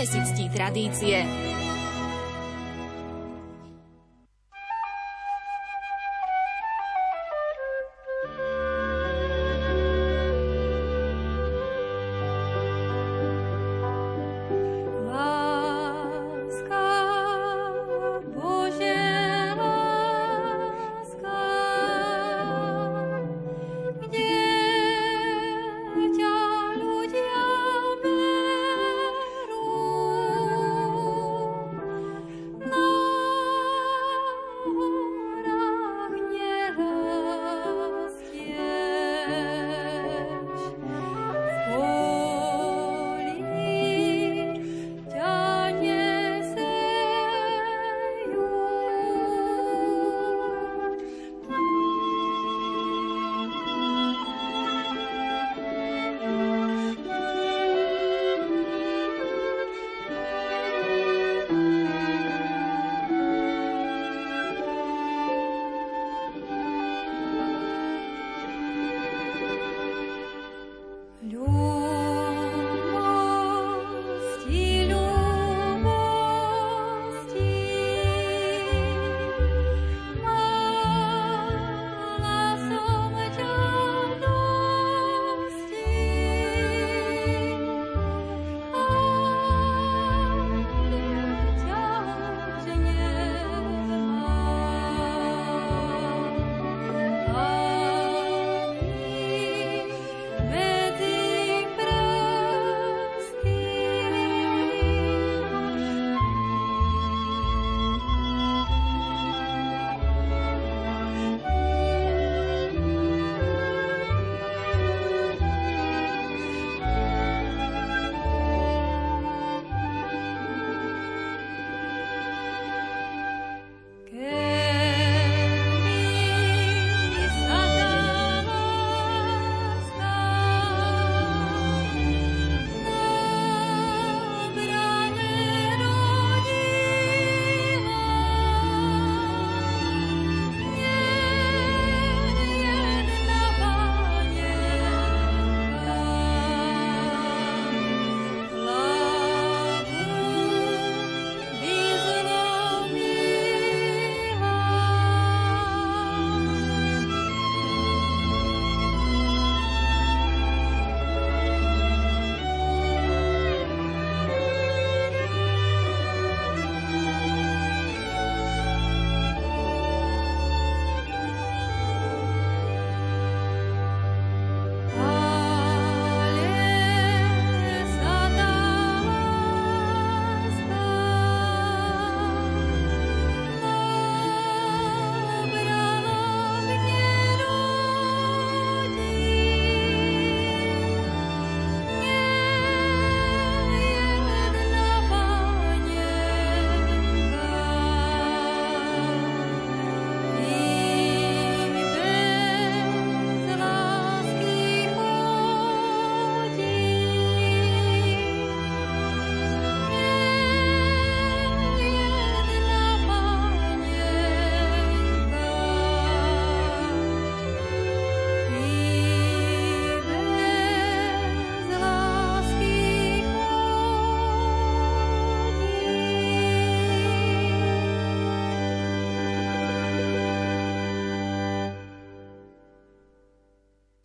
[0.06, 1.53] Ctí tradície.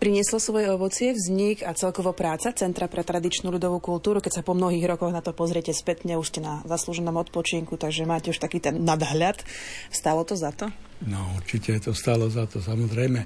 [0.10, 4.58] Prinieslo svoje ovocie vznik a celkovo práca Centra pre tradičnú ľudovú kultúru, keď sa po
[4.58, 8.58] mnohých rokoch na to pozriete spätne, už ste na zaslúženom odpočinku, takže máte už taký
[8.58, 9.38] ten nadhľad.
[9.94, 10.74] Stalo to za to?
[11.06, 13.22] No, určite to stalo za to, samozrejme.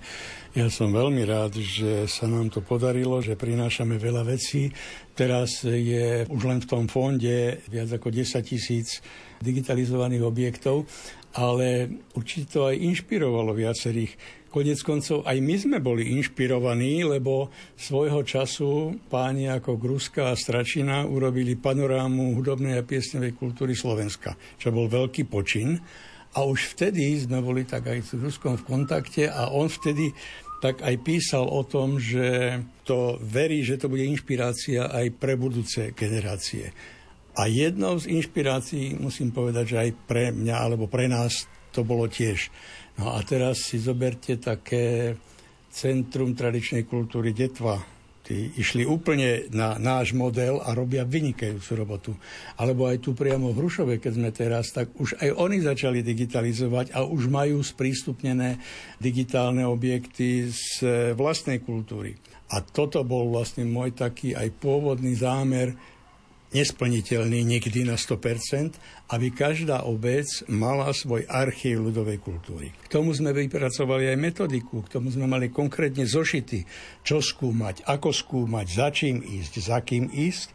[0.60, 4.76] Ja som veľmi rád, že sa nám to podarilo, že prinášame veľa vecí.
[5.16, 9.00] Teraz je už len v tom fonde viac ako 10 tisíc
[9.40, 10.84] digitalizovaných objektov,
[11.32, 18.22] ale určite to aj inšpirovalo viacerých Konec koncov aj my sme boli inšpirovaní, lebo svojho
[18.22, 24.86] času páni ako Gruska a Stračina urobili panorámu hudobnej a piesňovej kultúry Slovenska, čo bol
[24.86, 25.82] veľký počin.
[26.38, 30.14] A už vtedy sme boli tak aj s Gruskom v kontakte a on vtedy
[30.62, 35.98] tak aj písal o tom, že to verí, že to bude inšpirácia aj pre budúce
[35.98, 36.70] generácie.
[37.42, 42.06] A jednou z inšpirácií, musím povedať, že aj pre mňa alebo pre nás to bolo
[42.06, 42.54] tiež
[43.02, 45.18] No a teraz si zoberte také
[45.74, 47.82] Centrum tradičnej kultúry Detva.
[48.24, 52.12] Tí išli úplne na náš model a robia vynikajúcu robotu.
[52.56, 56.96] Alebo aj tu priamo v Hrušove, keď sme teraz, tak už aj oni začali digitalizovať
[56.96, 58.64] a už majú sprístupnené
[59.02, 62.16] digitálne objekty z vlastnej kultúry.
[62.56, 65.76] A toto bol vlastne môj taký aj pôvodný zámer,
[66.54, 68.78] nesplniteľný nikdy na 100%,
[69.10, 72.72] aby každá obec mala svoj archív ľudovej kultúry.
[72.86, 76.66] K tomu sme vypracovali aj metodiku, k tomu sme mali konkrétne zošity,
[77.02, 80.50] čo skúmať, ako skúmať, za čím ísť, za kým ísť.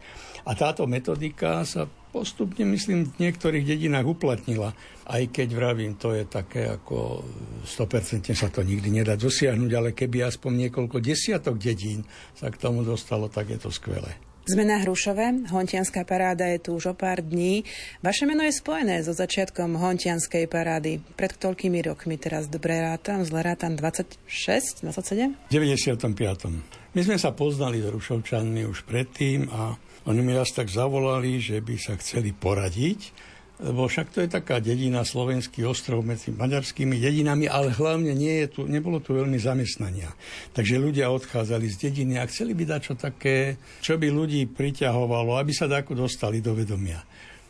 [0.49, 4.72] A táto metodika sa postupne, myslím, v niektorých dedinách uplatnila.
[5.05, 7.20] Aj keď vravím, to je také ako
[7.68, 12.80] 100% sa to nikdy nedá dosiahnuť, ale keby aspoň niekoľko desiatok dedín sa k tomu
[12.80, 14.28] dostalo, tak je to skvelé.
[14.49, 17.68] Sme na Hrušove, Hontianská paráda je tu už o pár dní.
[18.01, 21.05] Vaše meno je spojené so začiatkom Hontianskej parády.
[21.20, 25.53] Pred toľkými rokmi teraz dobre rátam, zle rátam 26, 27?
[25.53, 26.49] 95.
[26.96, 29.76] My sme sa poznali s Hrušovčanmi už predtým a
[30.09, 33.28] oni mi raz tak zavolali, že by sa chceli poradiť
[33.59, 38.47] lebo však to je taká dedina, slovenský ostrov medzi maďarskými dedinami, ale hlavne nie je
[38.47, 40.15] tu, nebolo tu veľmi zamestnania.
[40.55, 45.35] Takže ľudia odchádzali z dediny a chceli by dať čo také, čo by ľudí priťahovalo,
[45.35, 47.03] aby sa tako dostali do vedomia.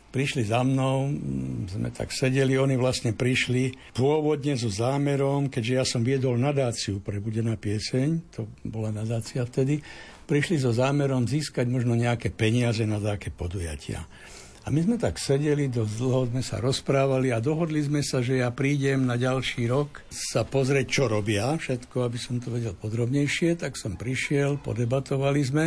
[0.09, 1.13] Prišli za mnou,
[1.69, 7.21] sme tak sedeli, oni vlastne prišli pôvodne so zámerom, keďže ja som viedol nadáciu pre
[7.21, 9.77] Budená pieseň, to bola nadácia vtedy,
[10.25, 14.09] prišli so zámerom získať možno nejaké peniaze na také podujatia.
[14.65, 18.43] A my sme tak sedeli, dosť dlho sme sa rozprávali a dohodli sme sa, že
[18.43, 23.55] ja prídem na ďalší rok sa pozrieť, čo robia, všetko, aby som to vedel podrobnejšie,
[23.55, 25.65] tak som prišiel, podebatovali sme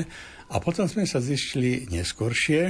[0.52, 2.62] a potom sme sa zišli neskoršie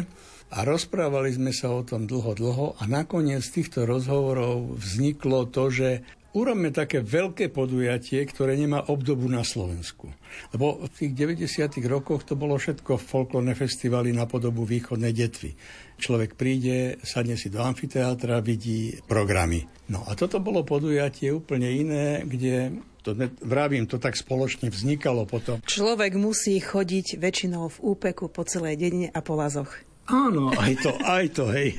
[0.53, 5.75] a rozprávali sme sa o tom dlho, dlho a nakoniec z týchto rozhovorov vzniklo to,
[5.75, 5.89] že
[6.33, 10.09] urobme také veľké podujatie, ktoré nemá obdobu na Slovensku.
[10.53, 11.77] Lebo v tých 90.
[11.89, 15.53] rokoch to bolo všetko folklórne festivaly na podobu východnej detvy.
[16.01, 19.69] Človek príde, sadne si do amfiteátra, vidí programy.
[19.93, 23.13] No a toto bolo podujatie úplne iné, kde to,
[23.43, 25.61] vravím, to tak spoločne vznikalo potom.
[25.63, 29.71] Človek musí chodiť väčšinou v úpeku po celej dedine a po lazoch.
[30.11, 31.79] Áno, aj to, aj to, hej.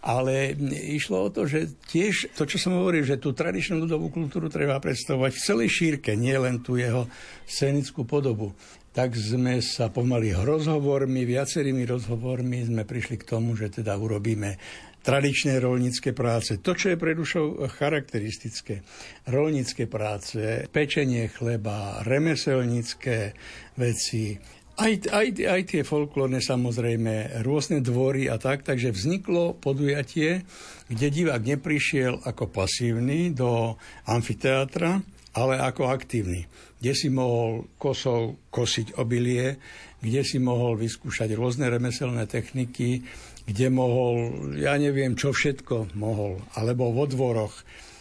[0.00, 0.56] Ale
[0.96, 4.80] išlo o to, že tiež to, čo som hovoril, že tú tradičnú ľudovú kultúru treba
[4.80, 7.04] predstavovať v celej šírke, nie len tú jeho
[7.44, 8.56] scenickú podobu.
[8.90, 14.56] Tak sme sa pomaly rozhovormi, viacerými rozhovormi sme prišli k tomu, že teda urobíme
[15.00, 16.60] tradičné rolnícke práce.
[16.60, 18.84] To, čo je pre dušou charakteristické.
[19.28, 23.32] Rolnícke práce, pečenie chleba, remeselnícke
[23.80, 24.36] veci,
[24.80, 30.48] aj, aj, aj tie folklórne samozrejme, rôzne dvory a tak, takže vzniklo podujatie,
[30.88, 33.76] kde divák neprišiel ako pasívny do
[34.08, 35.04] amfiteátra,
[35.36, 36.48] ale ako aktívny,
[36.80, 39.60] kde si mohol kosou kosiť obilie,
[40.00, 43.04] kde si mohol vyskúšať rôzne remeselné techniky,
[43.44, 47.54] kde mohol, ja neviem, čo všetko mohol, alebo vo dvoroch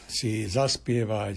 [0.09, 1.35] si zaspievať,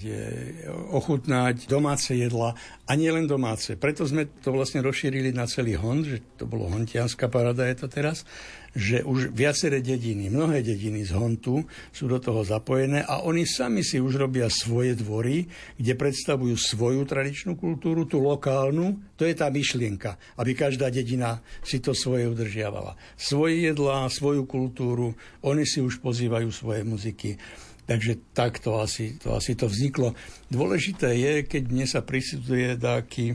[0.90, 2.56] ochutnať domáce jedla
[2.88, 3.76] a nie len domáce.
[3.76, 7.88] Preto sme to vlastne rozšírili na celý Hond, že to bolo Hontianská parada je to
[7.92, 8.24] teraz,
[8.72, 11.60] že už viaceré dediny, mnohé dediny z Hontu
[11.92, 15.44] sú do toho zapojené a oni sami si už robia svoje dvory,
[15.76, 18.96] kde predstavujú svoju tradičnú kultúru, tú lokálnu.
[19.20, 22.96] To je tá myšlienka, aby každá dedina si to svoje udržiavala.
[23.20, 25.12] Svoje jedlá, svoju kultúru,
[25.44, 27.36] oni si už pozývajú svoje muziky.
[27.82, 30.14] Takže takto asi to, asi to vzniklo.
[30.48, 33.34] Dôležité je, keď mne sa prisudzuje taký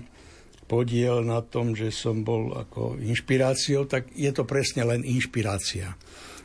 [0.67, 5.95] podiel na tom, že som bol ako inšpiráciou, tak je to presne len inšpirácia.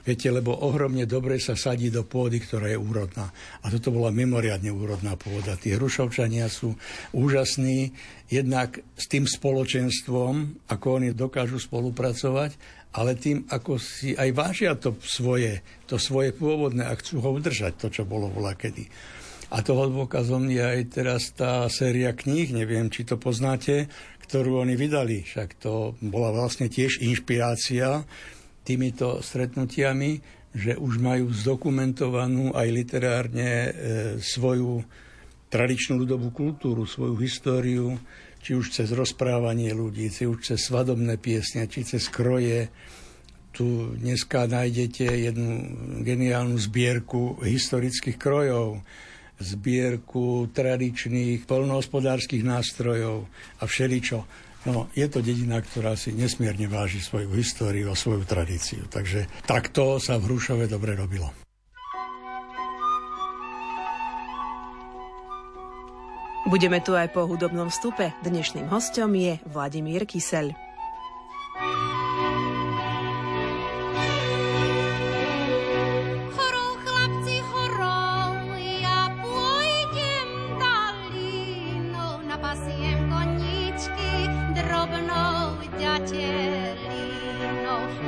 [0.03, 3.30] Viete, lebo ohromne dobre sa sadí do pôdy, ktorá je úrodná.
[3.62, 5.55] A toto bola mimoriadne úrodná pôda.
[5.55, 6.74] Tí hrušovčania sú
[7.14, 7.94] úžasní,
[8.26, 14.93] jednak s tým spoločenstvom, ako oni dokážu spolupracovať, ale tým, ako si aj vážia to
[15.01, 18.84] svoje, to svoje pôvodné a chcú ho udržať, to, čo bolo voľa kedy.
[19.53, 23.88] A toho dôkazom je aj teraz tá séria kníh, neviem, či to poznáte,
[24.24, 25.28] ktorú oni vydali.
[25.28, 28.05] Však to bola vlastne tiež inšpirácia
[28.64, 33.70] týmito stretnutiami, že už majú zdokumentovanú aj literárne e,
[34.20, 34.84] svoju
[35.53, 37.97] tradičnú ľudovú kultúru, svoju históriu,
[38.43, 42.68] či už cez rozprávanie ľudí, či už cez svadobné piesne, či cez kroje.
[43.55, 43.64] Tu
[43.97, 45.49] dneska nájdete jednu
[46.03, 48.82] geniálnu zbierku historických krojov,
[49.38, 53.30] zbierku tradičných polnohospodárskych nástrojov
[53.61, 54.18] a všeličo.
[54.62, 58.86] No, je to dedina, ktorá si nesmierne váži svoju históriu a svoju tradíciu.
[58.86, 61.41] Takže takto sa v Hrušove dobre robilo.
[66.43, 68.11] Budeme tu aj po hudobnom vstupe.
[68.26, 70.72] Dnešným hostom je Vladimír Kyseľ.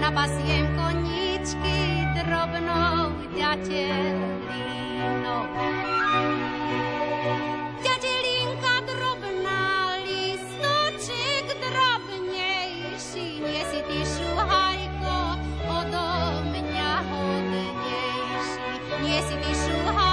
[0.04, 1.76] napasiem koničky
[2.12, 3.14] drobnou
[19.02, 20.03] 女儿心里十五号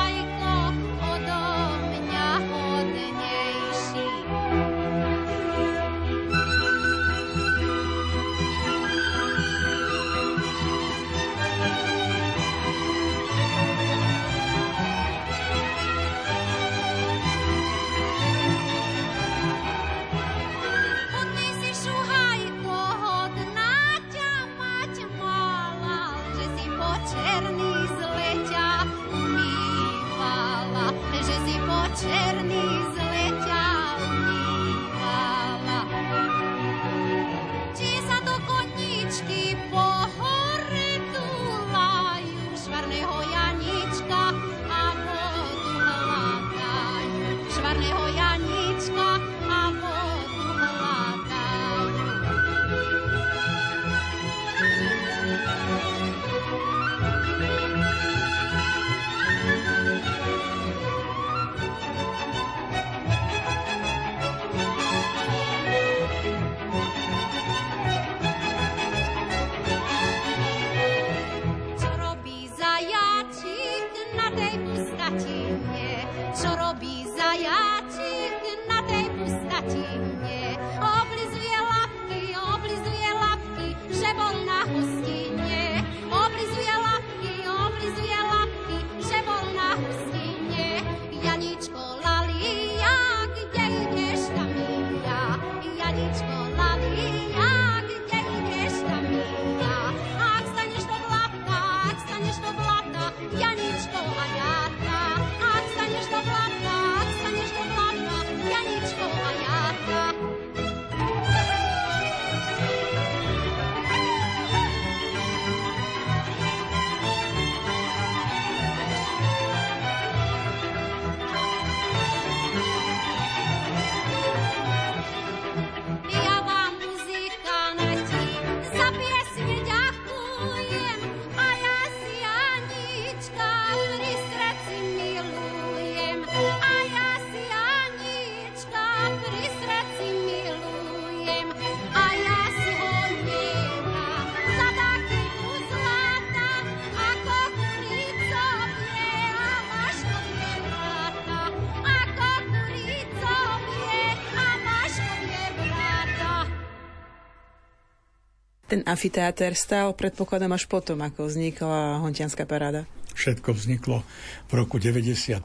[158.81, 162.89] Ten amfiteáter stal, predpokladám, až potom, ako vznikla Hontianská paráda.
[163.13, 164.01] Všetko vzniklo
[164.49, 165.37] v roku 95,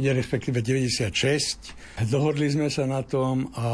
[0.00, 1.12] respektíve 96.
[2.08, 3.68] Dohodli sme sa na tom a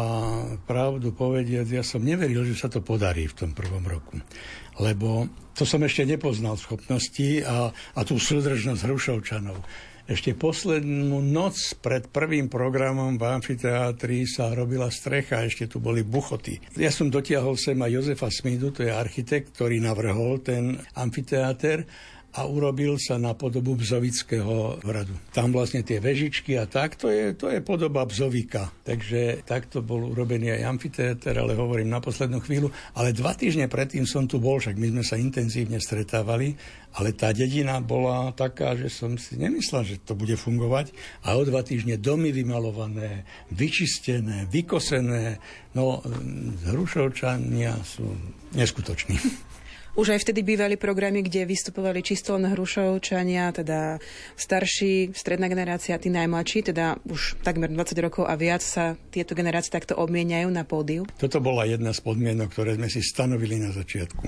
[0.66, 4.18] pravdu povediac, ja som neveril, že sa to podarí v tom prvom roku.
[4.82, 9.62] Lebo to som ešte nepoznal schopnosti a, a tú súdržnosť Hrušovčanov.
[10.04, 16.60] Ešte poslednú noc pred prvým programom v amfiteátri sa robila strecha, ešte tu boli buchoty.
[16.76, 21.88] Ja som dotiahol sem aj Jozefa Smidu, to je architekt, ktorý navrhol ten amfiteáter
[22.34, 25.14] a urobil sa na podobu Bzovického hradu.
[25.30, 28.74] Tam vlastne tie vežičky a tak, to je, to je podoba Bzovika.
[28.82, 32.74] Takže takto bol urobený aj amfiteáter, ale hovorím na poslednú chvíľu.
[32.98, 36.58] Ale dva týždne predtým som tu bol, však my sme sa intenzívne stretávali,
[36.98, 40.90] ale tá dedina bola taká, že som si nemyslel, že to bude fungovať.
[41.22, 43.22] A o dva týždne domy vymalované,
[43.54, 45.38] vyčistené, vykosené,
[45.78, 46.02] no
[46.66, 48.10] Hrušovčania sú
[48.58, 49.22] neskutoční.
[49.94, 54.02] Už aj vtedy bývali programy, kde vystupovali čisto len hrušovčania, teda
[54.34, 59.70] starší, stredná generácia, tí najmladší, teda už takmer 20 rokov a viac sa tieto generácie
[59.70, 61.06] takto obmieniajú na pódiu?
[61.14, 64.26] Toto bola jedna z podmienok, ktoré sme si stanovili na začiatku.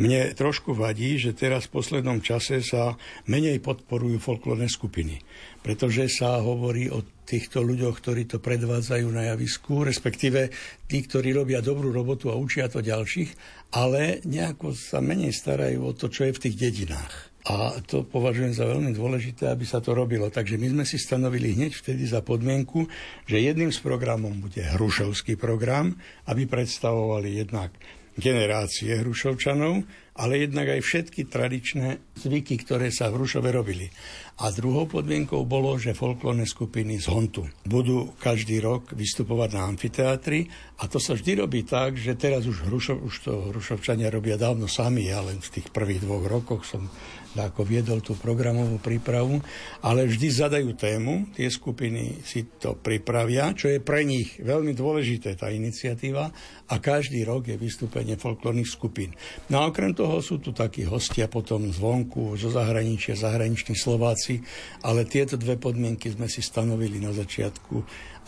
[0.00, 2.96] Mne trošku vadí, že teraz v poslednom čase sa
[3.28, 5.20] menej podporujú folklórne skupiny
[5.64, 10.52] pretože sa hovorí o týchto ľuďoch, ktorí to predvádzajú na javisku, respektíve
[10.84, 13.32] tí, ktorí robia dobrú robotu a učia to ďalších,
[13.74, 17.34] ale nejako sa menej starajú o to, čo je v tých dedinách.
[17.44, 20.32] A to považujem za veľmi dôležité, aby sa to robilo.
[20.32, 22.88] Takže my sme si stanovili hneď vtedy za podmienku,
[23.28, 25.92] že jedným z programov bude Hrušovský program,
[26.24, 27.76] aby predstavovali jednak
[28.16, 29.84] generácie Hrušovčanov,
[30.14, 33.90] ale jednak aj všetky tradičné zvyky, ktoré sa v Hrušove robili.
[34.38, 40.46] A druhou podmienkou bolo, že folklórne skupiny z Hontu budú každý rok vystupovať na amfiteátri
[40.78, 44.70] a to sa vždy robí tak, že teraz už, Hrušov, už to Hrušovčania robia dávno
[44.70, 46.86] sami, ja len v tých prvých dvoch rokoch som
[47.34, 49.42] ako viedol tú programovú prípravu,
[49.82, 55.34] ale vždy zadajú tému, tie skupiny si to pripravia, čo je pre nich veľmi dôležité,
[55.34, 56.30] tá iniciatíva
[56.70, 59.10] a každý rok je vystúpenie folklórnych skupín.
[59.50, 64.38] No a okrem toho sú tu takí hostia potom zvonku, zo zahraničia, zahraniční Slováci,
[64.86, 67.76] ale tieto dve podmienky sme si stanovili na začiatku,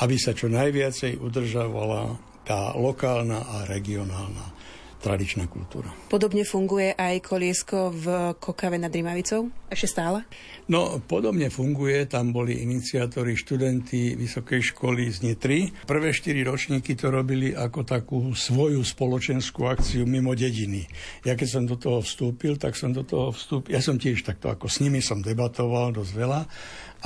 [0.02, 4.55] aby sa čo najviacej udržovala tá lokálna a regionálna
[5.00, 5.92] tradičná kultúra.
[6.08, 8.04] Podobne funguje aj koliesko v
[8.40, 9.48] Kokave nad Rimavicou?
[9.66, 10.24] Ešte stále?
[10.66, 12.06] No, podobne funguje.
[12.10, 15.58] Tam boli iniciátori študenti Vysokej školy z Nitry.
[15.86, 20.86] Prvé štyri ročníky to robili ako takú svoju spoločenskú akciu mimo dediny.
[21.22, 23.74] Ja keď som do toho vstúpil, tak som do toho vstúpil.
[23.74, 26.40] Ja som tiež takto ako s nimi som debatoval dosť veľa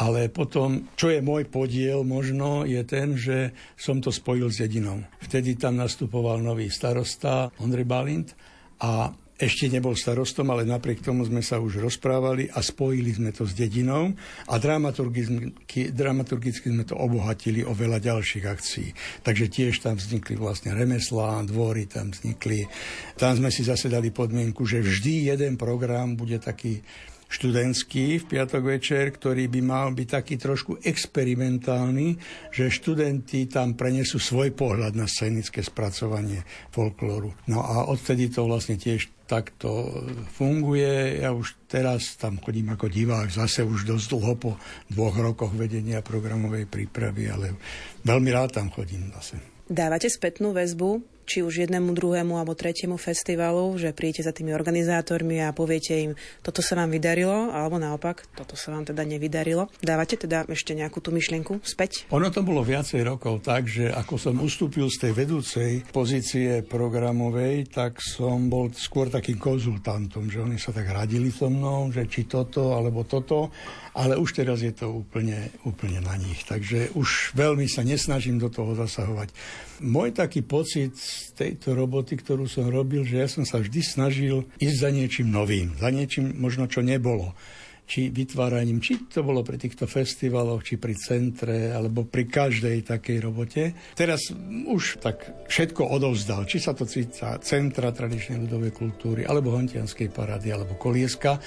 [0.01, 5.05] ale potom, čo je môj podiel možno, je ten, že som to spojil s jedinou.
[5.21, 8.33] Vtedy tam nastupoval nový starosta Ondrej Balint
[8.81, 13.49] a ešte nebol starostom, ale napriek tomu sme sa už rozprávali a spojili sme to
[13.49, 14.13] s dedinou
[14.49, 18.89] a dramaturgicky, dramaturgicky sme to obohatili o veľa ďalších akcií.
[19.25, 22.69] Takže tiež tam vznikli vlastne remeslá, dvory tam vznikli.
[23.17, 26.85] Tam sme si zase dali podmienku, že vždy jeden program bude taký
[27.31, 32.19] študentský v piatok večer, ktorý by mal byť taký trošku experimentálny,
[32.51, 36.43] že študenti tam prenesú svoj pohľad na scenické spracovanie
[36.75, 37.31] folklóru.
[37.47, 39.95] No a odtedy to vlastne tiež takto
[40.35, 41.23] funguje.
[41.23, 44.51] Ja už teraz tam chodím ako divák, zase už dosť dlho po
[44.91, 47.55] dvoch rokoch vedenia programovej prípravy, ale
[48.03, 49.39] veľmi rád tam chodím zase.
[49.71, 55.39] Dávate spätnú väzbu či už jednému, druhému alebo tretiemu festivalu, že príjete za tými organizátormi
[55.47, 59.71] a poviete im, toto sa vám vydarilo, alebo naopak, toto sa vám teda nevydarilo.
[59.79, 62.11] Dávate teda ešte nejakú tú myšlienku späť?
[62.11, 67.71] Ono to bolo viacej rokov tak, že ako som ustúpil z tej vedúcej pozície programovej,
[67.71, 72.27] tak som bol skôr takým konzultantom, že oni sa tak radili so mnou, že či
[72.27, 73.55] toto alebo toto
[73.95, 76.47] ale už teraz je to úplne, úplne na nich.
[76.47, 79.35] Takže už veľmi sa nesnažím do toho zasahovať.
[79.81, 84.45] Môj taký pocit z tejto roboty, ktorú som robil, že ja som sa vždy snažil
[84.61, 87.33] ísť za niečím novým, za niečím možno, čo nebolo
[87.91, 93.19] či vytváraním, či to bolo pri týchto festivaloch, či pri centre, alebo pri každej takej
[93.19, 93.75] robote.
[93.99, 94.31] Teraz
[94.71, 100.55] už tak všetko odovzdal, či sa to cíta centra tradičnej ľudovej kultúry, alebo hontianskej parády,
[100.55, 101.43] alebo kolieska.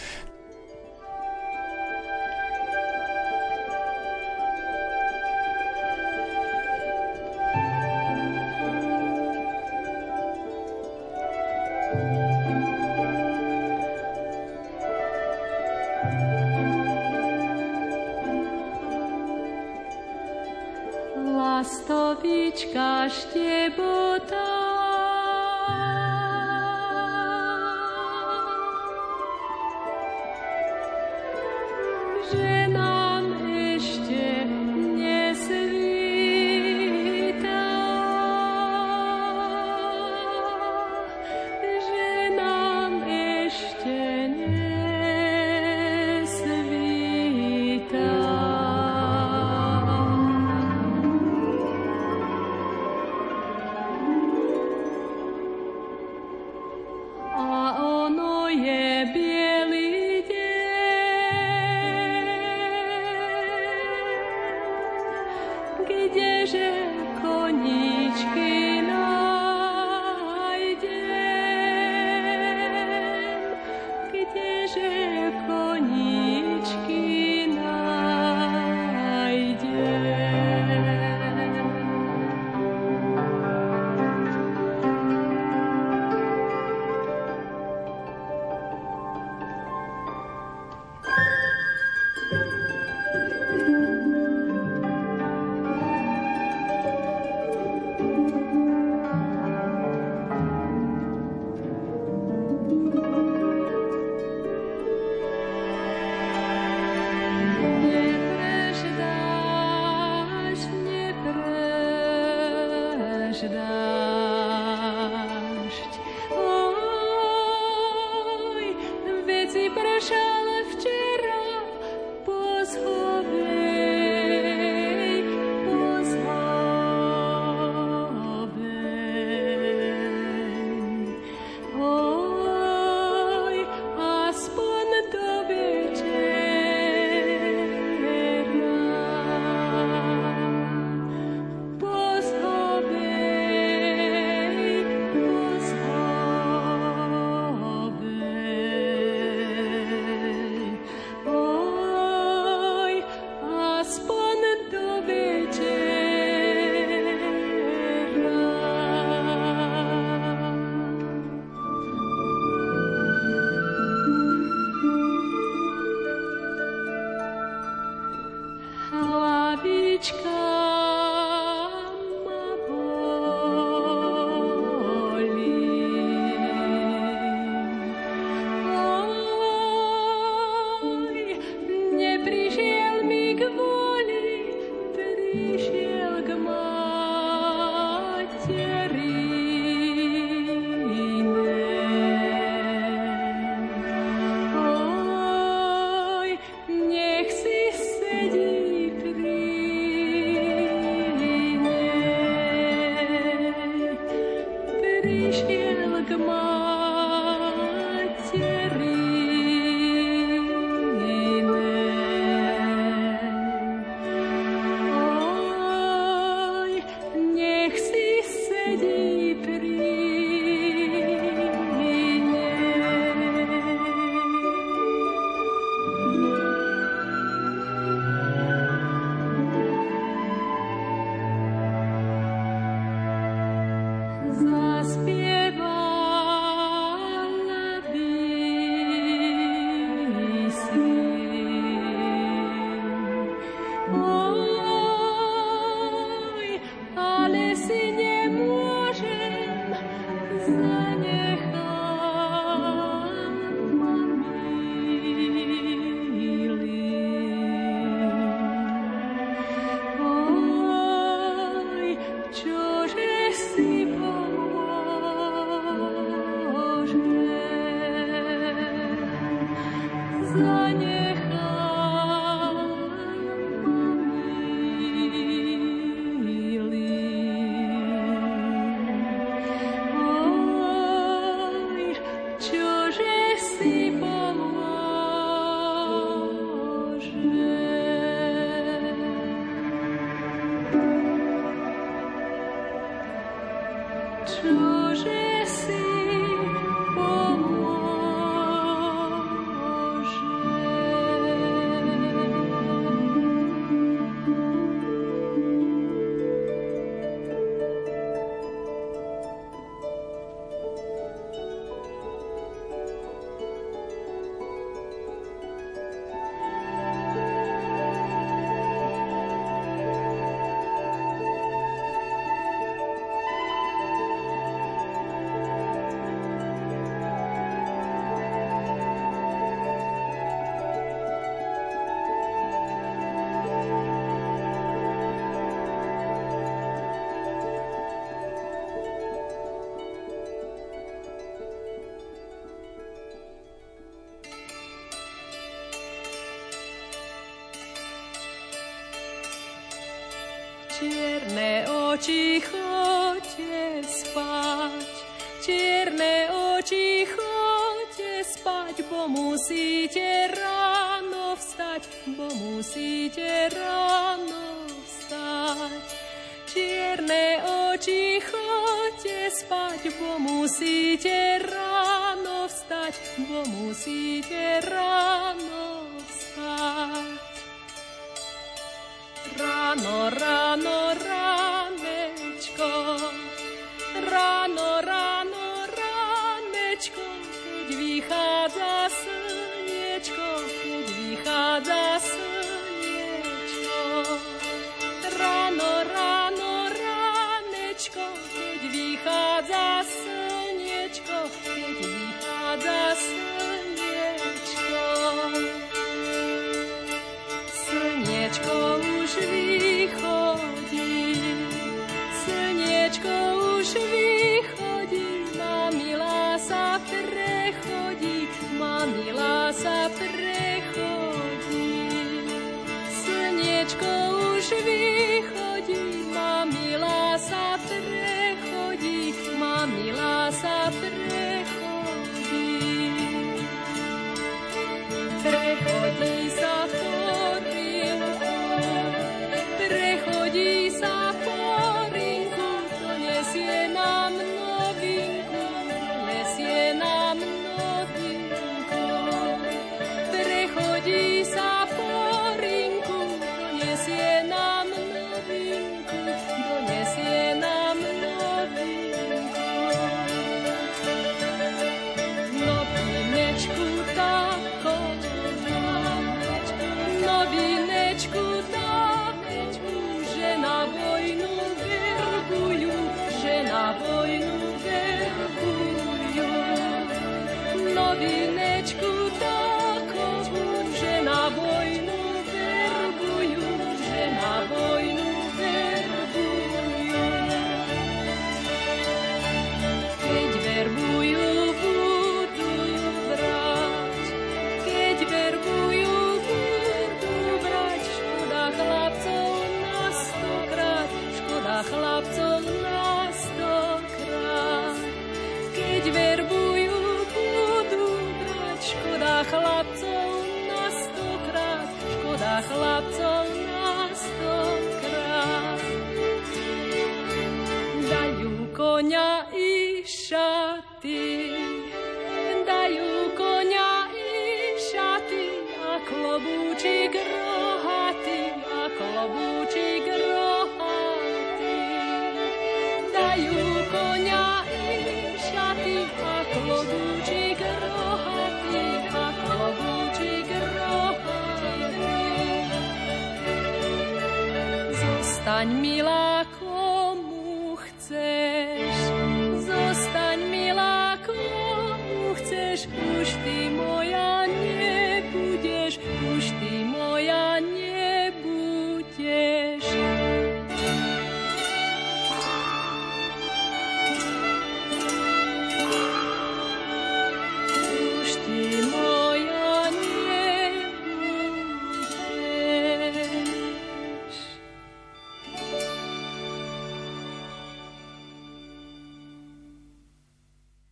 [22.74, 24.53] Lastovička štebota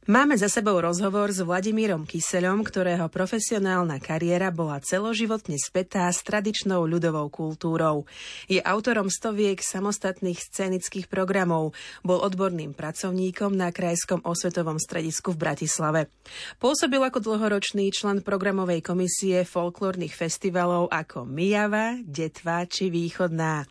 [0.09, 6.89] Máme za sebou rozhovor s Vladimírom Kyselom, ktorého profesionálna kariéra bola celoživotne spätá s tradičnou
[6.89, 8.09] ľudovou kultúrou.
[8.49, 16.09] Je autorom stoviek samostatných scénických programov, bol odborným pracovníkom na Krajskom osvetovom stredisku v Bratislave.
[16.57, 23.69] Pôsobil ako dlhoročný člen programovej komisie folklórnych festivalov ako Mijava, Detva či Východná.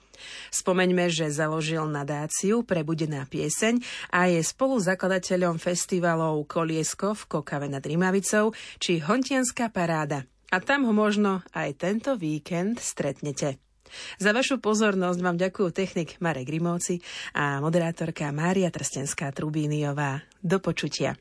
[0.50, 3.80] Spomeňme, že založil nadáciu Prebudená pieseň
[4.12, 10.26] a je spoluzakladateľom festivalov Koliesko v Kokave nad Rimavicou či Hontianská paráda.
[10.50, 13.62] A tam ho možno aj tento víkend stretnete.
[14.22, 17.02] Za vašu pozornosť vám ďakujú technik Marek Grimovci
[17.34, 20.22] a moderátorka Mária Trstenská-Trubíniová.
[20.38, 21.18] Do počutia.